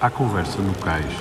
[0.00, 1.12] À conversa no cais.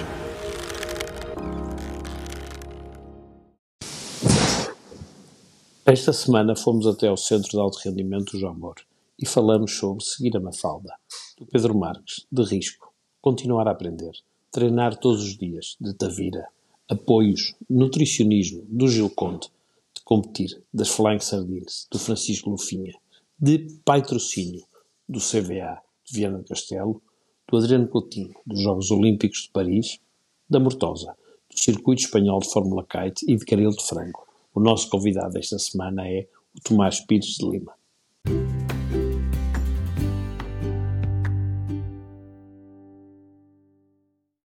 [5.84, 8.76] Esta semana fomos até ao Centro de Alto Rendimento Jamor
[9.18, 10.94] e falamos sobre seguir a Mafalda,
[11.40, 14.12] do Pedro Marques, de risco, continuar a aprender,
[14.52, 16.48] treinar todos os dias, de Tavira,
[16.88, 19.48] apoios, nutricionismo, do Gil Conde,
[19.96, 22.94] de competir, das Flying Sardines, do Francisco Lufinha,
[23.40, 24.64] de patrocínio,
[25.10, 27.02] do CVA, de Viana do Castelo,
[27.50, 30.02] do Adriano Coutinho, dos Jogos Olímpicos de Paris,
[30.50, 31.16] da Mortosa,
[31.50, 34.28] do Circuito Espanhol de Fórmula Kite e de Caril de Frango.
[34.54, 37.74] O nosso convidado esta semana é o Tomás Pires de Lima.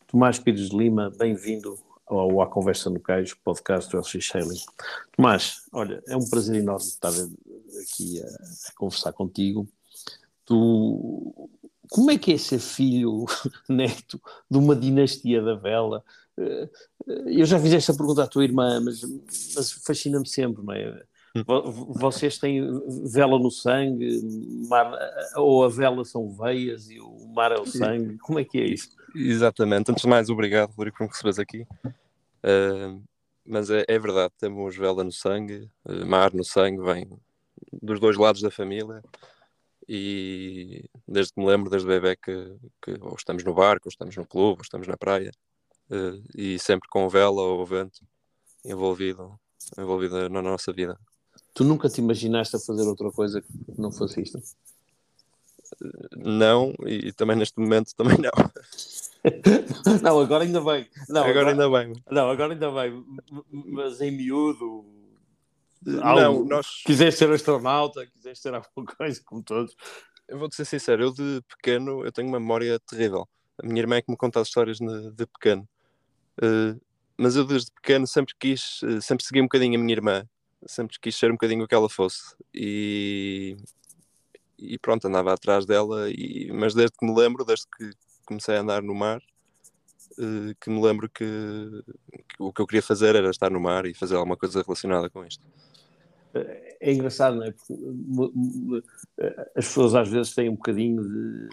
[0.08, 1.78] Tomás Pires de Lima, bem-vindo
[2.08, 4.62] ao A Conversa no Cais, podcast do LX Sailing.
[5.16, 9.68] Tomás, olha, é um prazer enorme estar aqui a, a conversar contigo.
[10.46, 11.50] Tu,
[11.90, 13.26] como é que é ser filho,
[13.70, 16.04] neto, de uma dinastia da vela?
[16.38, 16.70] Eh,
[17.28, 19.02] eu já fiz esta pergunta à tua irmã, mas,
[19.56, 21.04] mas fascina-me sempre, não é?
[21.36, 21.44] Hum.
[21.96, 22.66] Vocês têm
[23.06, 24.22] vela no sangue,
[24.68, 24.92] mar,
[25.36, 28.18] ou a vela são veias e o mar é o sangue?
[28.20, 28.90] Como é que é isso?
[29.16, 29.92] Exatamente.
[29.92, 31.68] Antes de mais, obrigado, Rodrigo, por me recebes aqui.
[32.44, 33.02] Uh,
[33.46, 35.70] mas é, é, verdade, temos vela no sangue,
[36.06, 37.08] mar no sangue, vem
[37.82, 39.02] dos dois lados da família.
[39.88, 44.16] E desde que me lembro, desde bebê, que, que ou estamos no barco, ou estamos
[44.16, 45.32] no clube, ou estamos na praia,
[45.90, 48.06] uh, e sempre com vela ou vento
[48.66, 49.40] envolvido,
[49.78, 51.00] envolvido na nossa vida.
[51.54, 54.40] Tu nunca te imaginaste a fazer outra coisa que não fosse isto?
[56.16, 58.32] Não, e também neste momento também não.
[60.02, 60.88] não, agora ainda bem.
[61.10, 62.04] Não, agora, agora, ainda bem.
[62.10, 63.06] Não, agora ainda bem.
[63.52, 64.97] Mas em miúdo.
[65.86, 66.84] Não, nós.
[66.86, 69.76] Quiseste ser astronauta, quiseste ser alguma coisa, como todos.
[70.28, 73.28] Eu vou-te ser sincero, eu de pequeno eu tenho uma memória terrível.
[73.62, 75.68] A minha irmã é que me conta as histórias de, pequeno.
[76.38, 76.80] Uh,
[77.18, 80.28] mas eu desde pequeno sempre quis, uh, sempre segui um bocadinho a minha irmã.
[80.68, 82.36] Sempre quis ser um bocadinho o que ela fosse.
[82.54, 83.58] E,
[84.58, 86.10] e pronto, andava atrás dela.
[86.10, 87.90] E, mas desde que me lembro, desde que
[88.26, 89.22] comecei a andar no mar,
[90.20, 91.24] uh, que me lembro que,
[92.28, 95.10] que, o que eu queria fazer era estar no mar e fazer alguma coisa relacionada
[95.10, 95.44] com isto.
[96.80, 97.52] É engraçado, não é?
[97.52, 98.84] Porque
[99.56, 101.50] as pessoas às vezes têm um bocadinho de,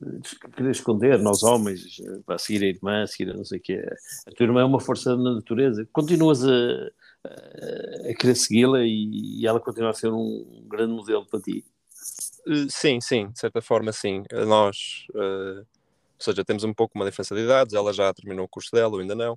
[0.00, 3.82] de querer esconder, nós homens, para seguir a irmã, seguir a não sei o quê.
[4.26, 5.88] A tua irmã é uma força da natureza.
[5.92, 6.50] Continuas a,
[7.24, 11.64] a, a querer segui-la e, e ela continua a ser um grande modelo para ti.
[12.46, 14.22] Eh, sim, sim, de certa forma, sim.
[14.46, 15.66] Nós, uh,
[16.20, 18.92] ou seja, temos um pouco uma diferença de idades, ela já terminou o curso dela,
[18.92, 19.32] ou ainda não.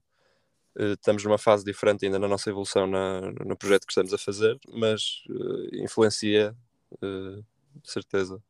[0.76, 4.18] Uh, estamos numa fase diferente ainda na nossa evolução na, no projeto que estamos a
[4.18, 6.54] fazer, mas uh, influencia,
[6.96, 7.44] uh,
[7.82, 8.42] de certeza,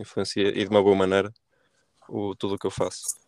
[0.00, 1.32] influencia e de uma boa maneira
[2.08, 3.20] o, tudo o que eu faço.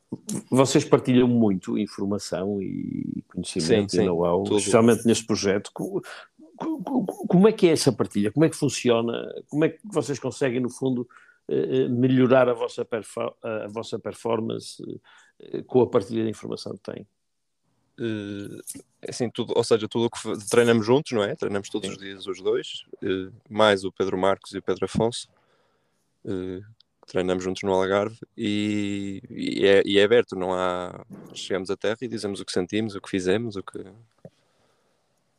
[0.50, 5.70] Vocês partilham muito informação e conhecimento sim, e know-how, especialmente neste projeto.
[5.74, 8.30] Como é que é essa partilha?
[8.30, 9.28] Como é que funciona?
[9.48, 11.33] Como é que vocês conseguem, no fundo, eh, eh,
[11.90, 12.86] melhorar a vossa,
[13.42, 14.82] a vossa performance
[15.40, 17.06] eh, com a partilha de informação que têm?
[19.08, 21.36] assim, tudo, ou seja, tudo o que treinamos juntos, não é?
[21.36, 21.94] Treinamos todos Sim.
[21.94, 22.84] os dias os dois,
[23.48, 25.28] mais o Pedro Marcos e o Pedro Afonso,
[27.06, 31.04] treinamos juntos no Algarve e, e, é, e, é, aberto, não há.
[31.34, 33.78] Chegamos à terra e dizemos o que sentimos, o que fizemos, o que,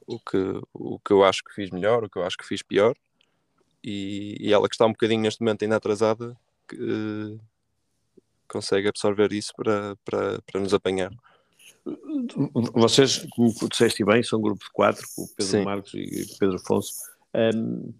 [0.07, 2.61] o que, o que eu acho que fiz melhor, o que eu acho que fiz
[2.61, 2.95] pior.
[3.87, 6.35] E, e ela que está um bocadinho neste momento ainda atrasada,
[6.67, 7.39] que, uh,
[8.47, 11.11] consegue absorver isso para, para, para nos apanhar.
[12.73, 15.63] Vocês, como disseste bem, são um grupo de quatro, com o Pedro Sim.
[15.63, 16.93] Marcos e o Pedro Afonso.
[17.35, 17.93] Um,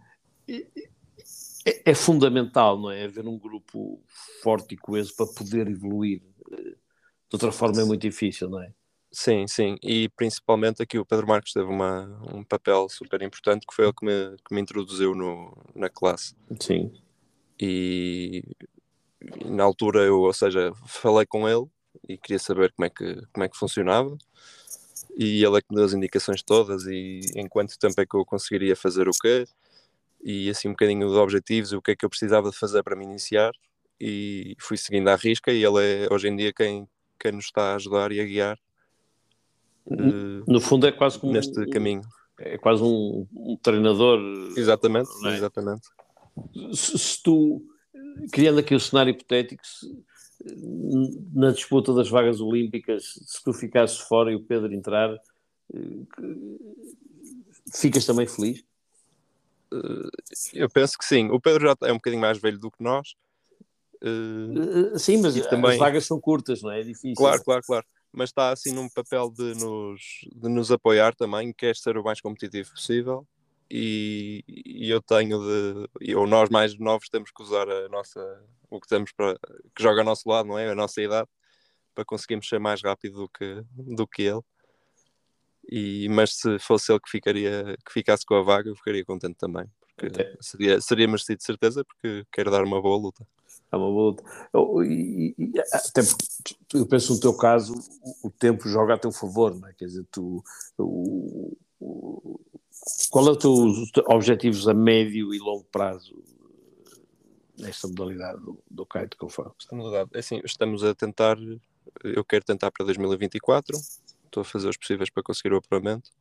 [1.65, 3.05] é, é, fundamental, não é?
[3.05, 4.01] Haver um grupo
[4.41, 6.21] forte e coeso para poder evoluir.
[6.49, 8.71] De outra forma é muito difícil, não é?
[9.15, 12.03] Sim, sim, e principalmente aqui o Pedro Marcos teve uma,
[12.33, 16.35] um papel super importante que foi ele que me, que me introduziu no, na classe.
[16.59, 16.91] Sim.
[17.57, 18.43] E,
[19.39, 21.65] e, na altura eu, ou seja, falei com ele
[22.09, 24.17] e queria saber como é que, como é que funcionava
[25.17, 28.17] e ele é que me deu as indicações todas e em quanto tempo é que
[28.17, 29.45] eu conseguiria fazer o quê
[30.25, 32.83] e assim um bocadinho de objetivos e o que é que eu precisava de fazer
[32.83, 33.53] para me iniciar
[33.97, 36.85] e fui seguindo à risca e ele é hoje em dia quem,
[37.17, 38.64] quem nos está a ajudar e a guiar
[40.47, 42.01] no fundo é quase como neste um, caminho.
[42.39, 44.19] É quase um, um treinador.
[44.57, 45.35] Exatamente, é?
[45.35, 45.87] exatamente.
[46.73, 47.63] Se, se, tu,
[48.31, 50.03] criando aqui o cenário hipotético, se,
[51.33, 55.13] na disputa das vagas olímpicas, se tu ficasses fora e o Pedro entrar,
[55.73, 56.05] eh,
[57.73, 58.63] ficas também feliz?
[59.71, 60.09] Eh,
[60.53, 61.29] eu penso que sim.
[61.29, 63.15] O Pedro já é um bocadinho mais velho do que nós
[64.97, 65.71] Sim, mas também...
[65.71, 66.81] as vagas são curtas, não é?
[66.81, 67.15] É difícil.
[67.15, 67.85] Claro, claro, claro.
[68.15, 70.01] Mas está assim num papel de nos,
[70.33, 73.27] de nos apoiar também, quer ser o mais competitivo possível.
[73.69, 76.15] E, e eu tenho de.
[76.15, 78.19] Ou nós mais novos temos que usar a nossa.
[78.69, 79.37] O que temos para.
[79.75, 80.69] que joga ao nosso lado, não é?
[80.69, 81.27] A nossa idade,
[81.93, 84.41] para conseguirmos ser mais rápido do que, do que ele.
[85.69, 89.35] E, mas se fosse ele que, ficaria, que ficasse com a vaga, eu ficaria contente
[89.35, 89.65] também.
[89.97, 90.35] Porque é.
[90.39, 93.27] seria, seria merecido de certeza, porque quero dar uma boa luta.
[93.71, 94.23] É uma luta.
[94.85, 96.01] E, e, até
[96.73, 99.73] eu penso no teu caso, o, o, tempo joga a teu favor, não é?
[99.73, 100.43] Quer dizer, tu.
[100.77, 102.39] O, o,
[103.09, 106.15] qual é o teu, os teus objetivos a médio e longo prazo
[107.57, 109.51] nesta modalidade do, do kite conforme?
[109.59, 111.37] Esta modalidade, é assim, estamos a tentar,
[112.03, 113.77] eu quero tentar para 2024,
[114.25, 116.11] estou a fazer os possíveis para conseguir o apuramento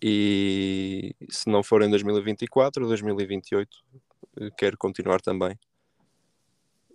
[0.00, 3.84] e se não for em 2024, 2028
[4.56, 5.58] quero continuar também.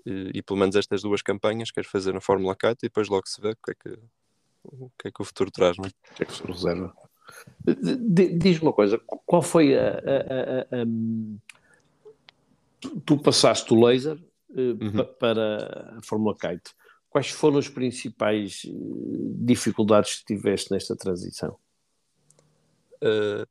[0.08, 3.28] E, e, pelo menos estas duas campanhas quero fazer na Fórmula Kite e depois logo
[3.28, 4.00] se vê o que é que
[4.64, 5.90] o, que, é que o futuro traz, não é?
[5.90, 6.96] O que é que se reserva?
[8.38, 10.86] Diz-me uma coisa, qual foi a, a, a, a
[13.06, 14.18] tu passaste o laser
[14.50, 15.06] uh, uhum.
[15.20, 16.72] para a Fórmula Kite.
[17.10, 18.72] Quais foram as principais eh,
[19.40, 21.58] dificuldades que tiveste nesta transição?
[23.02, 23.48] Uh,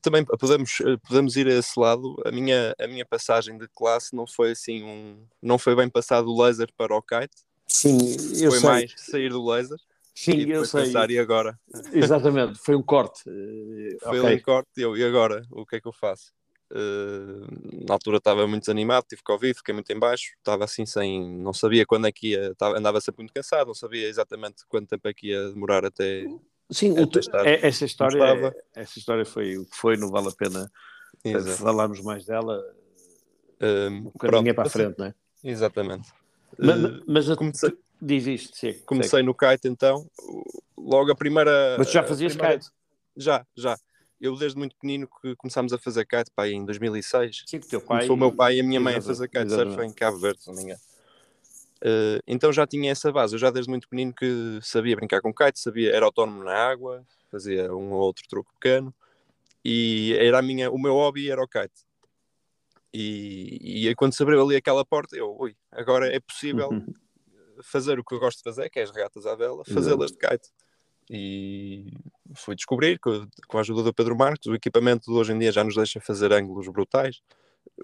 [0.00, 2.16] também podemos, podemos ir a esse lado.
[2.24, 5.26] A minha, a minha passagem de classe não foi assim um.
[5.40, 7.44] Não foi bem passado o laser para o kite.
[7.66, 7.98] Sim,
[8.42, 8.68] eu foi sei.
[8.68, 9.78] mais sair do laser.
[10.14, 10.84] Sim, e eu sei.
[10.84, 11.58] Pensar, e agora?
[11.92, 13.22] Exatamente, foi um corte.
[14.02, 14.36] Foi okay.
[14.36, 15.42] um corte e eu, e agora?
[15.50, 16.32] O que é que eu faço?
[16.70, 21.30] Uh, na altura estava muito desanimado, tive Covid, fiquei muito em baixo, estava assim sem,
[21.36, 24.88] não sabia quando é que ia, estava, andava sempre muito cansado, não sabia exatamente quanto
[24.88, 26.24] tempo é que ia demorar até.
[26.72, 30.28] Sim, até estar, é, essa história, é, essa história foi o que foi, não vale
[30.28, 30.70] a pena
[31.24, 31.56] Exato.
[31.58, 32.58] falarmos mais dela.
[33.60, 35.14] Uh, um bocadinho é para a frente, não é?
[35.44, 36.10] Exatamente.
[36.58, 40.06] Mas, uh, mas a, comecei, diz isto, sim, comecei no kite então,
[40.76, 41.76] logo a primeira.
[41.78, 42.72] Mas já fazias primeira, kite?
[43.16, 43.76] Já, já
[44.22, 47.42] eu desde muito pequenino que começámos a fazer kite, pai, em 2006.
[47.44, 48.06] Sim, teu pai...
[48.06, 50.48] Começou o meu pai e a minha mãe a fazer kitesurf em Cabo Verde, se
[50.48, 50.80] não me engano.
[51.82, 55.34] Uh, então já tinha essa base, eu já desde muito pequenino que sabia brincar com
[55.34, 58.94] kite, sabia, era autónomo na água, fazia um ou outro truque pequeno,
[59.64, 61.84] e era a minha, o meu hobby era o kite.
[62.94, 66.70] E, e quando se abriu ali aquela porta, eu, ui, agora é possível
[67.62, 70.18] fazer o que eu gosto de fazer, que é as regatas à vela, fazê-las de
[70.18, 70.50] kite
[71.10, 71.92] e
[72.34, 75.52] fui descobrir que, com a ajuda do Pedro Marcos, o equipamento de hoje em dia
[75.52, 77.20] já nos deixa fazer ângulos brutais.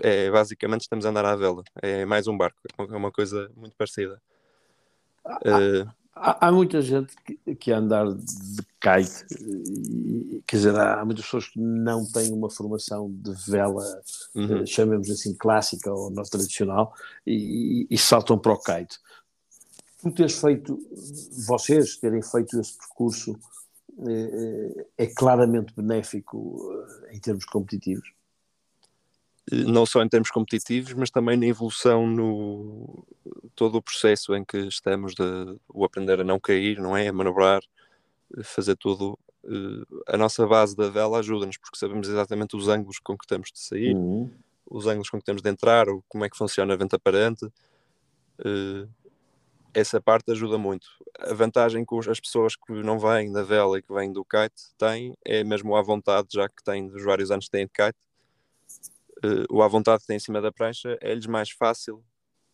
[0.01, 3.77] É, basicamente estamos a andar à vela, é mais um barco, é uma coisa muito
[3.77, 4.21] parecida.
[5.25, 11.01] Há, uh, há, há muita gente que, que andar de kite, e, quer dizer, há,
[11.01, 13.85] há, muitas pessoas que não têm uma formação de vela,
[14.35, 14.63] uhum.
[14.63, 16.95] uh, chamemos assim, clássica ou não tradicional,
[17.27, 18.99] e, e, saltam para o kite
[20.01, 20.79] tu teres feito,
[21.47, 23.39] vocês terem feito esse percurso
[24.07, 26.73] é, é claramente benéfico
[27.03, 28.13] eh, em termos competitivos?
[29.51, 33.05] Não só em termos competitivos, mas também na evolução no
[33.55, 35.23] todo o processo em que estamos de
[35.69, 37.09] o aprender a não cair, não é?
[37.09, 37.63] A manobrar,
[38.43, 39.19] fazer tudo.
[40.07, 43.59] A nossa base da vela ajuda-nos porque sabemos exatamente os ângulos com que temos de
[43.59, 44.31] sair, uhum.
[44.69, 47.51] os ângulos com que temos de entrar, como é que funciona a venta aparente
[49.75, 50.87] essa parte ajuda muito.
[51.19, 54.75] A vantagem que as pessoas que não vêm da vela e que vêm do kite
[54.77, 57.99] têm é mesmo à vontade, já que têm dos vários anos que têm de kite,
[59.25, 62.05] uh, o à vontade que têm em cima da prancha é-lhes mais fácil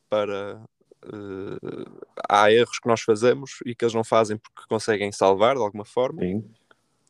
[0.08, 0.62] para.
[1.04, 5.62] Uh, há erros que nós fazemos e que eles não fazem porque conseguem salvar de
[5.62, 6.22] alguma forma.
[6.22, 6.44] Sim.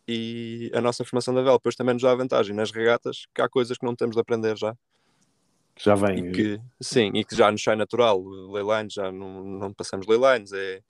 [0.07, 3.49] E a nossa formação da vela depois também nos dá vantagem nas regatas, que há
[3.49, 4.77] coisas que não temos de aprender já
[5.77, 6.29] já vem.
[6.29, 8.23] E que, sim, e que já nos sai natural.
[8.23, 10.81] Leylines já não, não passamos leylines, é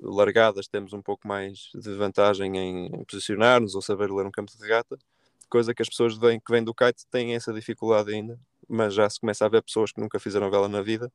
[0.00, 4.62] largadas temos um pouco mais de vantagem em posicionar-nos ou saber ler um campo de
[4.62, 4.96] regata,
[5.48, 8.38] coisa que as pessoas vêm, que vêm do kite têm essa dificuldade ainda,
[8.68, 11.10] mas já se começa a ver pessoas que nunca fizeram vela na vida,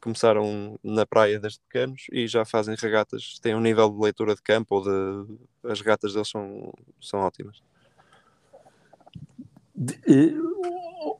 [0.00, 4.42] começaram na praia desde pequenos e já fazem regatas, têm um nível de leitura de
[4.42, 7.62] campo ou de as regatas deles são, são ótimas.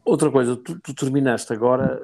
[0.05, 1.99] Outra coisa, tu, tu terminaste agora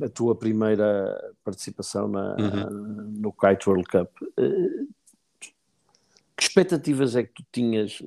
[0.00, 3.12] a, a, a, tua primeira participação na, uhum.
[3.18, 4.10] no Kite World Cup.
[4.36, 4.86] Eh,
[6.36, 8.02] que expectativas é que tu tinhas,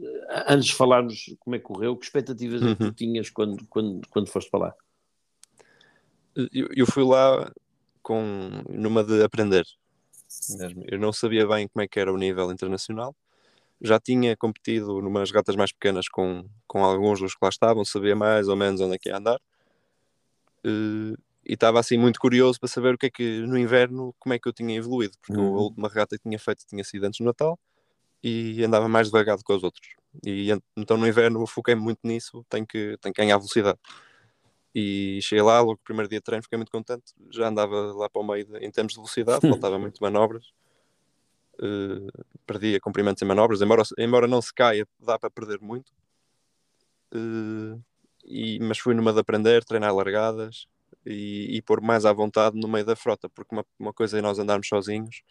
[0.48, 2.69] antes de falarmos como é que correu, que expectativas uhum.
[2.69, 2.93] é que tu uhum.
[2.93, 4.75] tinhas quando, quando, quando foste para lá?
[6.36, 7.51] Eu, eu fui lá
[8.01, 9.65] com numa de aprender
[10.57, 10.83] mesmo.
[10.88, 13.15] Eu não sabia bem como é que era o nível internacional
[13.81, 18.15] já tinha competido numas gatas mais pequenas com, com alguns dos que lá estavam, sabia
[18.15, 19.39] mais ou menos onde é que ia andar.
[20.65, 24.39] Uh, estava assim muito curioso para saber o que é que no inverno, como é
[24.39, 25.55] que eu tinha evoluído, porque Uhum.
[25.55, 27.57] a última regata que tinha feito tinha sido antes do Natal
[28.23, 29.88] e andava mais devagar do que os outros.
[30.25, 33.77] E en- então no inverno eu foquei-me muito nisso, tenho que, tenho que ganhar velocidade.
[34.73, 38.09] E cheguei lá, logo no primeiro dia de treino, fiquei muito contente, já andava lá
[38.09, 40.51] para o meio de- em termos de velocidade, faltava muito manobras.
[41.61, 42.07] Eh,
[42.45, 45.91] perdia comprimentos em manobras, embora, embora não se caia, dá para perder muito.
[47.13, 47.77] Eh,
[48.25, 50.67] e, mas fui numa de aprender, treinar largadas
[51.05, 54.21] e, e pôr mais à vontade no meio da frota, porque uma, uma coisa é
[54.21, 55.21] nós andarmos sozinhos,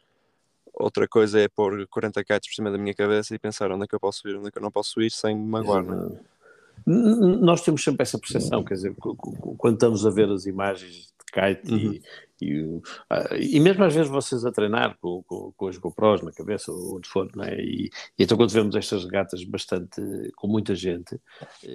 [0.79, 3.87] outra coisa é pôr 40 kites por cima da minha cabeça e pensar onde é
[3.87, 5.85] que eu posso ir, onde é que eu não posso ir sem me magoar.
[6.89, 11.71] Nós temos sempre essa percepção, quer dizer, quando estamos a ver as imagens de kite
[11.75, 11.93] Uhum.
[11.93, 12.03] e,
[12.41, 16.23] e, o- ah, e mesmo às vezes vocês a treinar com, com, com as GoPros
[16.23, 17.61] na cabeça ou onde for, não é?
[17.61, 20.01] E, e então quando vemos estas regatas bastante,
[20.37, 21.21] com muita gente,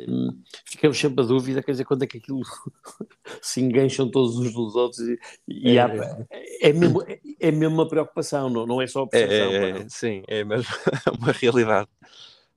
[0.08, 0.30] hum,
[0.66, 2.42] ficamos sempre a dúvida, quer dizer, quando é que aquilo
[3.42, 5.00] se engancham todos uns nos outros
[5.48, 5.80] e, É.
[5.82, 6.26] há-
[6.62, 9.52] é, mesmo, é, é mesmo uma preocupação, não, não é só a É, percepção.
[9.54, 10.66] é, pá, é, sim, é mesmo
[11.20, 11.90] uma realidade.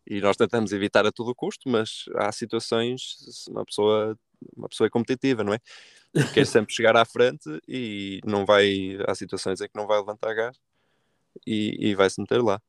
[0.06, 4.16] E nós tentamos evitar a todo custo, mas há situações, uma pessoa,
[4.56, 5.58] uma pessoa é competitiva, não é?
[6.32, 10.32] Quer sempre chegar à frente e não vai, há situações em que não vai levantar
[10.34, 10.56] gás
[11.46, 12.60] e, e vai se meter lá.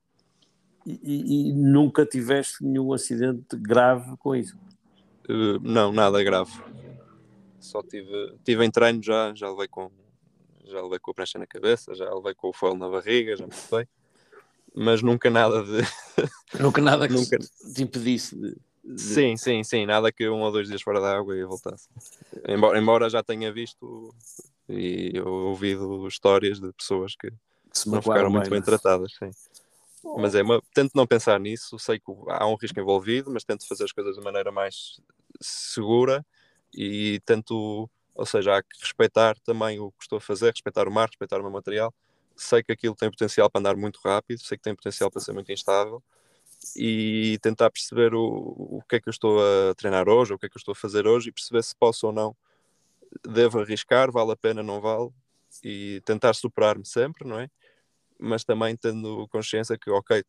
[0.86, 4.56] E, e- nunca tiveste nenhum acidente grave com isso.
[5.30, 6.52] Uh, não, nada grave.
[7.60, 9.92] Só tive, tive em treino já, já levei com
[10.66, 13.46] já levei com a prancha na cabeça, já levei com o foil na barriga, já
[13.46, 13.88] me foi.
[14.80, 15.82] Mas nunca nada de.
[16.62, 17.38] Nunca nada que Nunca.
[17.40, 21.18] te impedisse de, de- Sim, sim, sim, nada que um ou dois dias fora da
[21.18, 21.90] água e voltasse.
[22.48, 24.14] Embora, embora já tenha visto
[24.70, 27.32] e ouvido histórias de pessoas que
[27.74, 28.62] se não ficaram muito bem é?
[28.62, 29.32] tratadas, sim.
[30.16, 33.68] Mas é uma, tento não pensar nisso, sei que há um risco envolvido, mas tento
[33.68, 35.02] fazer as coisas de maneira mais
[35.42, 36.26] segura
[36.74, 40.92] e tento, ou seja, há que respeitar também o que estou a fazer, respeitar o
[40.92, 41.94] mar, respeitar o meu material.
[42.38, 45.34] Sei que aquilo tem potencial para andar muito rápido, sei que tem potencial para ser
[45.34, 46.02] muito instável
[46.76, 50.46] e tentar perceber o, o que é que eu estou a treinar hoje, o que
[50.46, 52.36] é que eu estou a fazer hoje e perceber se posso ou não,
[53.28, 55.10] devo arriscar, vale a pena, não vale
[55.64, 57.50] e tentar superar-me sempre, não é?
[58.20, 60.24] Mas também tendo consciência que, ok,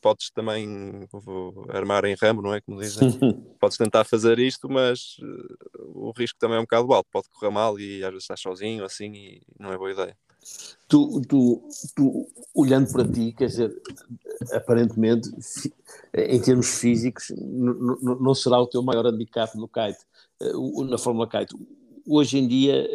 [0.00, 2.60] podes também vou armar em ramo, não é?
[2.60, 3.08] Como dizem,
[3.60, 7.50] podes tentar fazer isto, mas eh, o risco também é um bocado alto, pode correr
[7.50, 10.16] mal e às vezes estás sozinho assim e não é boa ideia.
[10.88, 13.82] Tu, tu, tu, olhando para ti, quer dizer,
[14.52, 15.30] aparentemente,
[16.14, 19.98] em termos físicos, não será o teu maior handicap no kite,
[20.40, 20.52] eh,
[20.88, 21.54] na Fórmula Kite.
[22.06, 22.86] Hoje em dia,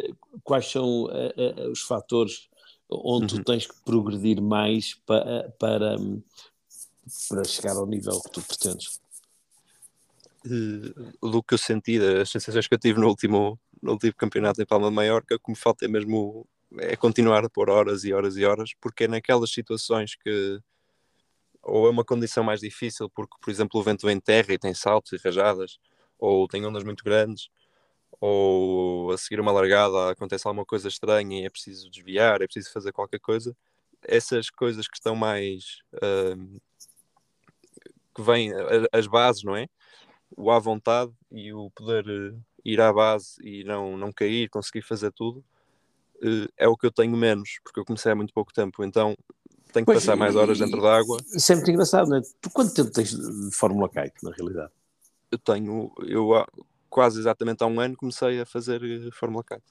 [0.42, 2.48] quais são eh, eh, os fatores
[2.90, 3.44] onde tu Uhum.
[3.44, 5.96] tens que progredir mais para, para,
[7.28, 9.00] para chegar ao nível que tu pretendes?
[11.22, 14.66] Do que eu senti, das sensações que eu tive no último, no último campeonato em
[14.66, 16.46] Palma de Maiorca, o que me falta é mesmo
[16.78, 20.60] é continuar a pôr horas e horas e horas, porque é naquelas situações que
[21.62, 24.74] ou é uma condição mais difícil, porque, por exemplo, o vento vem terra e tem
[24.74, 25.78] saltos e rajadas,
[26.18, 27.48] ou tem ondas muito grandes,
[28.20, 32.72] ou a seguir uma largada acontece alguma coisa estranha e é preciso desviar, é preciso
[32.72, 33.56] fazer qualquer coisa.
[34.02, 35.82] Essas coisas que estão mais.
[36.02, 36.58] ahm,
[38.14, 38.52] que vêm
[38.92, 39.66] as bases, não é?
[40.36, 44.82] O à vontade e o poder eh, ir à base e não, não cair, conseguir
[44.82, 45.44] fazer tudo,
[46.56, 49.16] é o que eu tenho menos, porque eu comecei há muito pouco tempo, então
[49.72, 51.18] tenho que Pois, passar mais horas dentro da água.
[51.34, 52.22] Isso é muito engraçado, não é?
[52.40, 54.72] Tu quanto tempo tens de Fórmula Kite, na realidade?
[55.30, 56.46] Eu tenho, eu há
[56.92, 59.62] quase exatamente há um ano comecei a fazer eh, Fórmula Kart.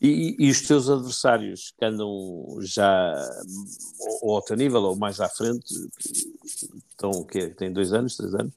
[0.00, 3.14] E, e os teus adversários que andam já
[4.22, 5.72] ou, ao teu nível ou mais à frente
[6.90, 7.48] estão o quê?
[7.50, 8.52] Têm dois anos, três anos?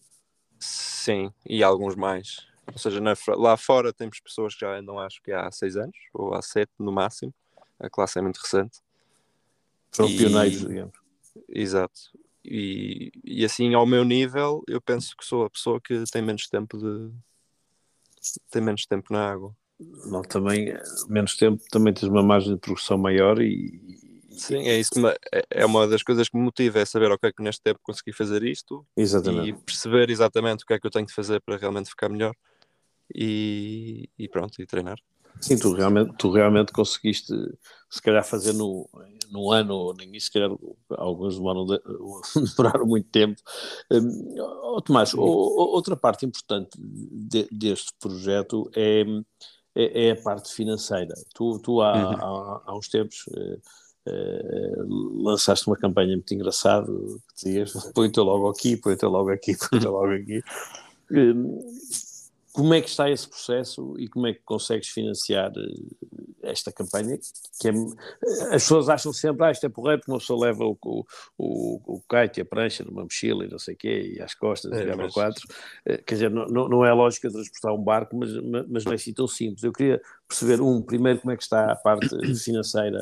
[0.60, 2.48] Sim, e alguns mais.
[2.72, 5.96] Ou seja, na lá fora temos pessoas que já andam, acho que há seis anos,
[6.14, 7.34] ou há sete no máximo.
[7.80, 8.80] A classe é muito recente.
[9.92, 10.96] São E- pioneiros, digamos.
[11.50, 12.00] Exato.
[12.44, 16.48] E, e assim, ao meu nível, eu penso que sou a pessoa que tem menos
[16.48, 17.12] tempo de.
[18.52, 19.56] tem menos tempo na água.
[20.06, 20.74] Não, também,
[21.10, 23.76] menos tempo, também tens uma margem de progressão maior e.
[24.30, 26.86] e- Sim, é isso que me- é- é uma das coisas que me motiva, é
[26.86, 29.50] saber, ok, que neste tempo consegui fazer isto exatamente.
[29.50, 32.34] e perceber exatamente o que é que eu tenho de fazer para realmente ficar melhor
[33.14, 34.98] e, e pronto, e treinar.
[35.42, 37.34] Sim, tu realmente, tu realmente conseguiste,
[37.90, 38.90] se calhar, fazer no,
[39.32, 40.50] no ano, ou nem isso, se calhar,
[40.92, 41.42] alguns de-
[42.56, 43.40] demoraram muito tempo.
[44.40, 49.04] Ó, Tomás, o- outra parte importante de- deste projeto é,
[49.76, 51.14] é, é a parte financeira.
[51.34, 52.14] Tu, tu há, Uhum.
[52.14, 53.26] há, há uns tempos
[54.08, 54.74] eh,
[55.22, 59.10] lançaste uma campanha muito engraçada que dizias põe o teu logo aqui, põe o teu
[59.10, 60.42] logo aqui, põe o teu logo aqui.
[61.12, 61.60] Hum,
[62.56, 65.52] como é que está esse processo e como é que consegues financiar
[66.42, 67.20] esta campanha?
[67.60, 67.72] Que é,
[68.56, 71.06] as pessoas acham sempre, ah, isto é porreiro, porque uma pessoa leva o, o,
[71.38, 74.34] o, o kite e a prancha numa mochila e não sei o quê, e às
[74.34, 75.14] costas, é, e mas...
[75.14, 75.46] quatro.
[76.06, 78.32] Quer dizer, não, não é lógica transportar um barco, mas,
[78.70, 79.62] mas não é assim tão simples.
[79.62, 82.08] Eu queria perceber, um, primeiro, como é que está a parte
[82.40, 83.00] financeira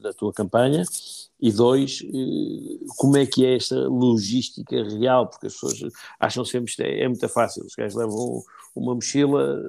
[0.00, 0.84] da tua campanha
[1.40, 6.74] e dois, eh, como é que é esta logística real, porque as pessoas acham sempre
[6.74, 8.42] que é, é muito fácil, os gajos levam
[8.74, 9.62] uma mochila,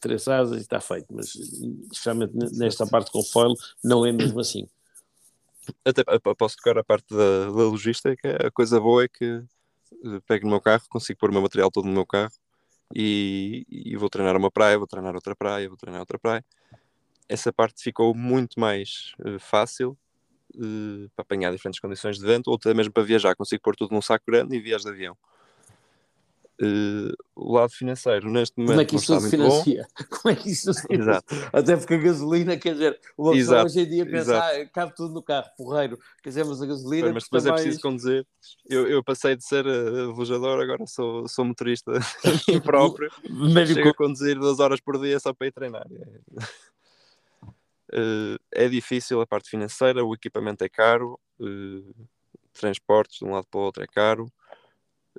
[0.00, 1.34] três asas e está feito, mas
[1.92, 4.68] especialmente nesta parte com foil não é mesmo assim.
[5.84, 6.02] Até
[6.36, 10.52] posso tocar a parte da, da logística, a coisa boa é que eh, pego no
[10.52, 12.32] meu carro, consigo pôr o meu material todo no meu carro
[12.94, 16.44] e, e vou treinar uma praia, vou treinar outra praia, vou treinar outra praia.
[17.28, 19.98] Essa parte ficou muito mais fácil
[20.56, 23.34] uh, para apanhar diferentes condições de vento, ou até mesmo para viajar.
[23.36, 25.16] Consigo pôr tudo num saco grande e viajar de avião.
[26.58, 29.86] Uh, o lado financeiro, neste momento, como é que isso se financia?
[29.98, 30.06] Bom.
[30.08, 31.22] Como é que isso se financia?
[31.52, 35.12] Até porque a gasolina, quer dizer, o pessoa hoje em dia pensa, ah, cabe tudo
[35.12, 37.12] no carro, porreiro, quer dizer, mas a gasolina.
[37.12, 37.60] Mas depois é mais...
[37.60, 38.26] preciso conduzir.
[38.66, 41.92] Eu, eu passei de ser uh, velejador, agora sou, sou motorista
[42.64, 43.10] próprio.
[43.28, 43.74] Médico...
[43.74, 45.86] Chego a conduzir duas horas por dia só para ir treinar.
[47.92, 51.94] Uh, é difícil a parte financeira, o equipamento é caro, uh,
[52.52, 54.26] transportes de um lado para o outro é caro.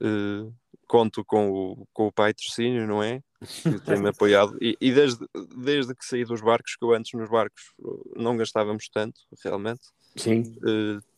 [0.01, 0.53] Uh,
[0.87, 3.21] conto com o, com o pai trocínio, não é?
[3.63, 4.57] Que tem-me apoiado.
[4.61, 5.25] E, e, desde,
[5.57, 7.73] desde que saí dos barcos, que eu antes nos barcos
[8.15, 9.81] não gastávamos tanto, realmente.
[10.15, 10.55] Sim.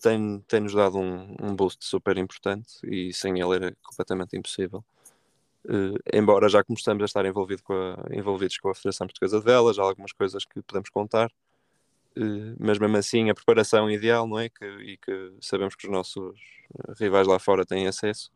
[0.01, 4.83] Tem, tem-nos dado um, um boost super importante e sem ele era completamente impossível.
[5.65, 9.45] Uh, embora já começamos a estar envolvido com a, envolvidos com a Federação Portuguesa de
[9.45, 11.29] Velas, há algumas coisas que podemos contar,
[12.17, 14.49] uh, mas mesmo assim a preparação ideal, não é?
[14.49, 16.39] Que, e que sabemos que os nossos
[16.97, 18.31] rivais lá fora têm acesso,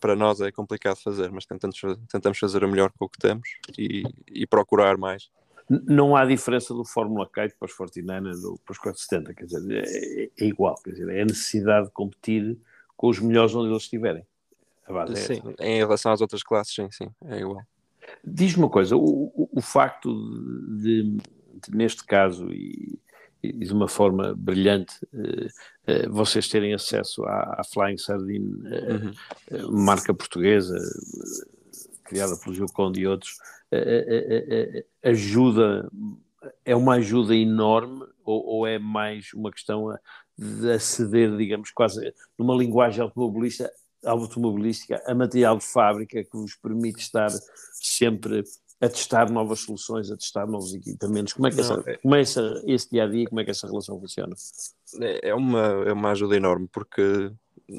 [0.00, 3.48] para nós é complicado fazer, mas tentamos, tentamos fazer o melhor com o que temos
[3.76, 5.30] e, e procurar mais.
[5.68, 9.84] Não há diferença do Fórmula Kite para os 49 ou para os 470, quer dizer,
[9.84, 12.58] é, é, igual, quer dizer, é a necessidade de competir
[12.96, 14.26] com os melhores onde eles estiverem.
[14.88, 17.62] É sim, em relação às outras classes, sim, sim, é igual.
[18.24, 20.12] Diz-me uma coisa, o, o, o facto
[20.80, 22.98] de, de, neste caso, e
[23.42, 25.46] e de uma forma brilhante uh,
[26.06, 29.84] uh, vocês terem acesso à, à Flying Sardine, uh, uhum.
[29.84, 30.78] marca portuguesa,
[32.04, 33.36] criada pelo Gil Conde e outros,
[35.02, 35.90] ajuda,
[36.64, 39.98] é uma ajuda enorme ou, ou, é mais uma questão
[40.38, 43.72] de aceder, digamos, quase numa linguagem automobilista,
[44.04, 47.30] automobilística a material de fábrica que vos permite estar
[47.74, 48.44] sempre
[48.80, 51.32] a testar novas soluções, a testar novos equipamentos.
[51.34, 51.96] Como é que Não, essa, é...
[51.98, 54.34] Como é essa, esse dia a dia, como é que essa relação funciona?
[55.00, 57.30] É, é uma, é uma ajuda enorme, porque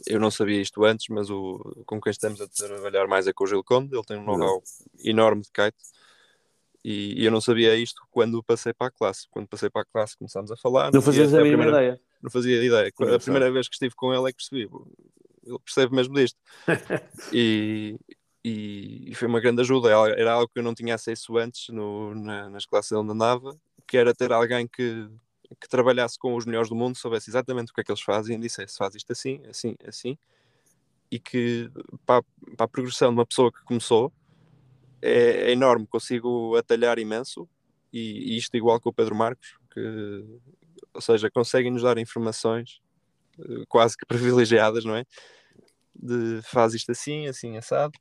[0.07, 3.43] eu não sabia isto antes, mas o, com quem estamos a trabalhar mais é com
[3.43, 4.63] o Gil Conde, ele tem um know-how
[5.03, 5.77] enorme de kite.
[6.83, 9.27] E, e, eu não sabia isto quando passei para a classe.
[9.29, 10.91] Quando passei para a classe começámos a falar.
[10.91, 12.01] Não fazias a, a primeira ideia?
[12.21, 12.91] Não fazia ideia.
[13.15, 14.69] a primeira vez que estive com ele é que percebi.
[15.45, 16.37] Ele percebe mesmo disto.
[17.33, 17.99] e,
[18.43, 19.89] e, e, foi uma grande ajuda.
[19.89, 23.97] Era algo que eu não tinha acesso antes no, na, nas classes onde andava, que
[23.97, 25.09] era ter alguém que,
[25.59, 28.37] que trabalhasse com os melhores do mundo, soubesse exatamente o que é que eles fazem,
[28.37, 30.17] e dissesse faz isto assim, assim, assim,
[31.11, 31.69] e que
[32.05, 32.23] para,
[32.57, 34.11] para a progressão de uma pessoa que começou
[35.01, 37.47] é, é enorme, consigo atalhar imenso,
[37.91, 40.25] e, e, isto igual com o Pedro Marcos, que,
[40.93, 42.81] ou seja, conseguem nos dar informações
[43.67, 45.05] quase que privilegiadas, não é?
[45.95, 47.97] De faz isto assim, assim, assado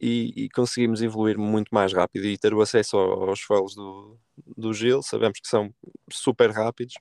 [0.00, 4.18] e, e, conseguimos evoluir muito mais rápido e ter o acesso aos foils do,
[4.56, 5.72] do Gil, sabemos que são
[6.10, 6.94] super rápidos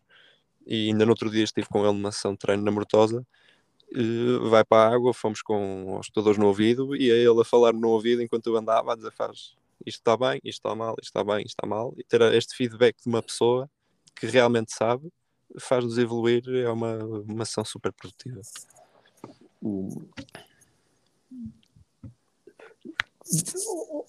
[0.66, 3.26] e ainda no outro dia estive com ele numa sessão de treino na Mortosa
[4.50, 7.74] vai para a água, fomos com os escutadores no ouvido e a ele a falar
[7.74, 9.56] no ouvido enquanto eu andava a dizer faz
[9.86, 12.56] isto está bem, isto está mal, isto está bem, isto está mal e ter este
[12.56, 13.70] feedback de uma pessoa
[14.16, 15.12] que realmente sabe
[15.60, 18.42] faz-nos evoluir, é uma, uma sessão super produtiva.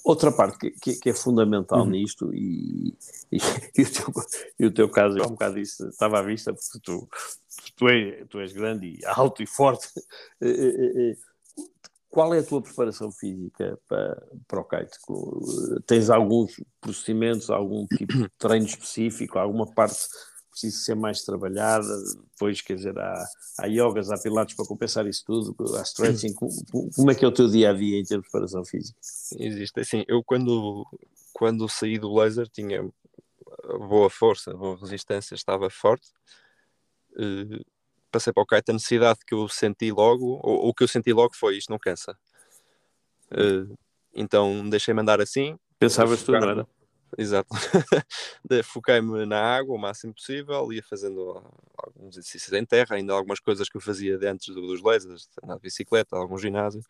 [0.05, 1.90] Outra parte que, que, é fundamental uhum.
[1.90, 2.96] nisto, e,
[3.33, 3.38] e,
[3.79, 4.12] e, o teu,
[4.59, 7.09] e, o teu, caso, um bocado isso estava à vista, porque tu,
[7.75, 9.88] tu, és, tu és grande e alto e forte.
[10.40, 11.16] Eh, eh, eh,
[12.11, 14.99] qual é a tua preparação física para, para o kite?
[15.87, 20.07] Tens alguns procedimentos, algum tipo de treino específico, alguma parte
[20.57, 21.87] precisa ser mais trabalhada,
[22.33, 23.27] depois, quer dizer, há,
[23.59, 27.33] há yogas, há pilates para compensar isso tudo, há stretching, como é que é o
[27.33, 28.99] teu dia-a-dia -dia em termos de preparação física?
[29.38, 30.87] Existe, assim, eu quando,
[31.35, 32.90] quando saí do laser tinha
[33.87, 36.09] boa força, boa resistência, estava forte,
[37.12, 37.64] uh,
[38.11, 41.12] passei para o kite, a necessidade que eu senti logo, ou o que eu senti
[41.12, 42.16] logo foi isto não cansa.
[43.31, 43.77] Uh,
[44.14, 45.59] então deixei-me andar assim.
[45.79, 46.66] Pensavas tu, não era?
[47.16, 47.49] Exato.
[48.64, 51.42] Foquei-me na água o máximo possível, ia fazendo
[51.77, 56.16] alguns exercícios em terra, ainda algumas coisas que eu fazia antes dos lasers, de bicicleta,
[56.16, 56.83] algum ginásio,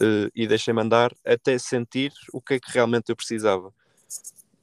[0.00, 3.72] uh, e deixei-me andar até sentir o que é que realmente eu precisava.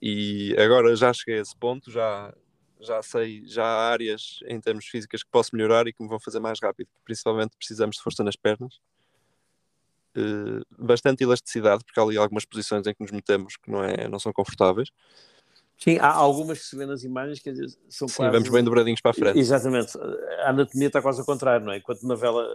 [0.01, 2.33] E agora já cheguei a esse ponto, já,
[2.79, 6.19] já sei, já há áreas em termos físicas que posso melhorar e que me vão
[6.19, 8.96] fazer mais rápido, principalmente precisamos de força nas pernas eh,
[10.77, 14.19] bastante elasticidade, porque há ali algumas posições em que nos metemos que não, é, não
[14.19, 14.89] são confortáveis.
[15.77, 17.53] Sim, há algumas que se vê nas imagens que
[17.87, 18.31] são Sim, quase...
[18.31, 19.37] vamos bem dobradinhos para a frente.
[19.37, 19.95] Exatamente.
[20.39, 21.77] A anatomia está quase ao contrário, não é?
[21.77, 22.47] Enquanto na vela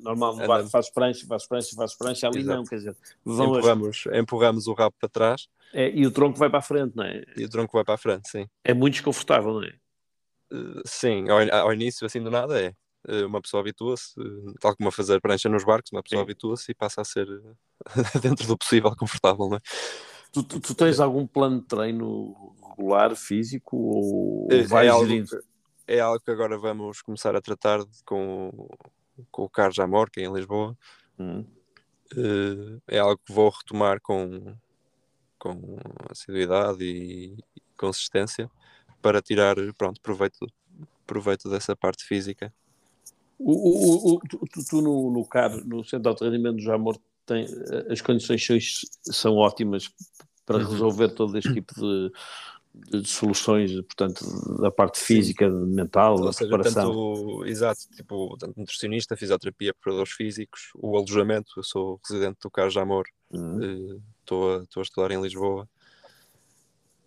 [0.00, 2.58] normal no barco faz prancha, faz prancha, faz prancha, ali Exato.
[2.58, 2.96] não, quer dizer...
[3.24, 4.18] Vão empurramos, as...
[4.18, 5.46] empurramos o rabo para trás.
[5.72, 7.22] É, e o tronco vai para a frente, não é?
[7.36, 8.48] E o tronco vai para a frente, sim.
[8.64, 9.72] É muito desconfortável, não é?
[10.52, 12.74] Uh, sim, ao, ao início, assim do nada é.
[13.08, 16.70] Eh, uma pessoa habitua-se, eh, tal como a fazer prancha nos barcos, uma pessoa habitua-se
[16.70, 17.80] e passa a ser, eh,
[18.20, 19.60] dentro do possível, confortável, não é?
[20.32, 25.12] Tu, tu, tu, tens algum plano de treino regular, físico, ou é, vais é algo,
[25.88, 28.68] é algo que agora vamos começar a tratar com,
[29.30, 30.76] com o Carlos Amor, que é em Lisboa.
[31.18, 31.44] Hum.
[32.86, 34.54] É algo que vou retomar com,
[35.38, 37.36] com assiduidade e
[37.76, 38.48] consistência
[39.02, 40.46] para tirar pronto, proveito,
[41.06, 42.52] proveito dessa parte física
[43.42, 46.98] o, o, o, tu, tu no, no CAR, no Centro de Alto Rendimento do Jamor,
[47.24, 47.46] tem,
[47.88, 48.46] as condições
[49.04, 49.88] são, ótimas
[50.44, 50.70] para uhum.
[50.70, 52.12] resolver todo este tipo de,
[52.74, 54.24] de, soluções, portanto,
[54.60, 55.66] da parte física, Sim.
[55.66, 56.92] mental, Ou da seja, preparação.
[56.92, 62.68] Tanto, exato, tipo, tanto nutricionista, fisioterapia, preparadores físicos, o alojamento, eu sou residente do CAR
[62.68, 64.00] Jamor, uhum.
[64.20, 64.58] estou uhum.
[64.58, 65.66] uh, a, a, estudar em Lisboa.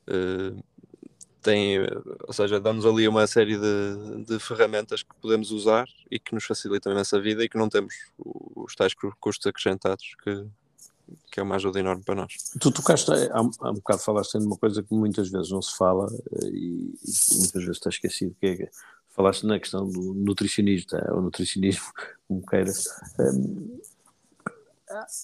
[0.08, 0.63] Uh,
[1.43, 1.79] tem,
[2.25, 6.45] ou seja, dá-nos ali uma série de, de, ferramentas que podemos usar e que nos
[6.45, 10.45] facilitam a nossa vida e que não temos os tais custos acrescentados que,
[11.32, 12.34] que é uma ajuda enorme para nós.
[12.60, 15.75] Tu tocaste, há, há um bocado falaste de uma coisa que muitas vezes não se
[15.77, 16.08] fala
[16.41, 18.69] eh, e, e muitas vezes está esquecido, que é
[19.10, 21.86] falaste na questão do nutricionista, ou nutricionismo,
[22.27, 22.86] como queiras.
[23.19, 23.79] Um,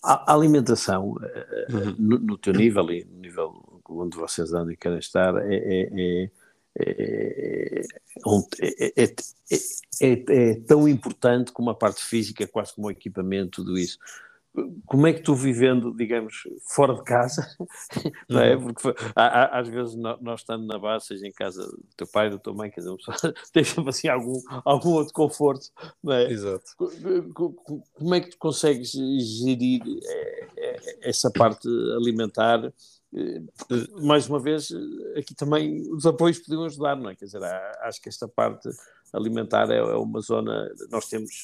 [0.03, 1.95] a, alimentação, eh, uhum.
[1.97, 6.31] no, no teu nível e no nível onde vocês andam e querem estar é, é,
[10.01, 13.97] é, é, tão importante como a parte física, quase como o equipamento, tudo isso
[14.85, 17.47] como é que tu vivendo, digamos, fora de casa,
[18.27, 18.57] não é?
[18.57, 22.37] Porque há, às vezes nós estando na base, seja em casa do teu pai, da
[22.37, 22.95] tua mãe, quer dizer,
[23.65, 25.67] sempre assim algum, algum outro conforto,
[26.03, 26.31] não é?
[26.31, 26.71] Exato.
[27.33, 29.81] Como é que tu consegues gerir
[31.01, 32.73] essa parte alimentar eh,
[34.01, 34.69] mais uma vez,
[35.17, 37.15] aqui também os apoios podiam ajudar, não é?
[37.15, 37.43] Quer dizer,
[37.81, 38.69] acho que esta parte
[39.13, 40.71] alimentar é, é uma zona.
[40.91, 41.41] Nós temos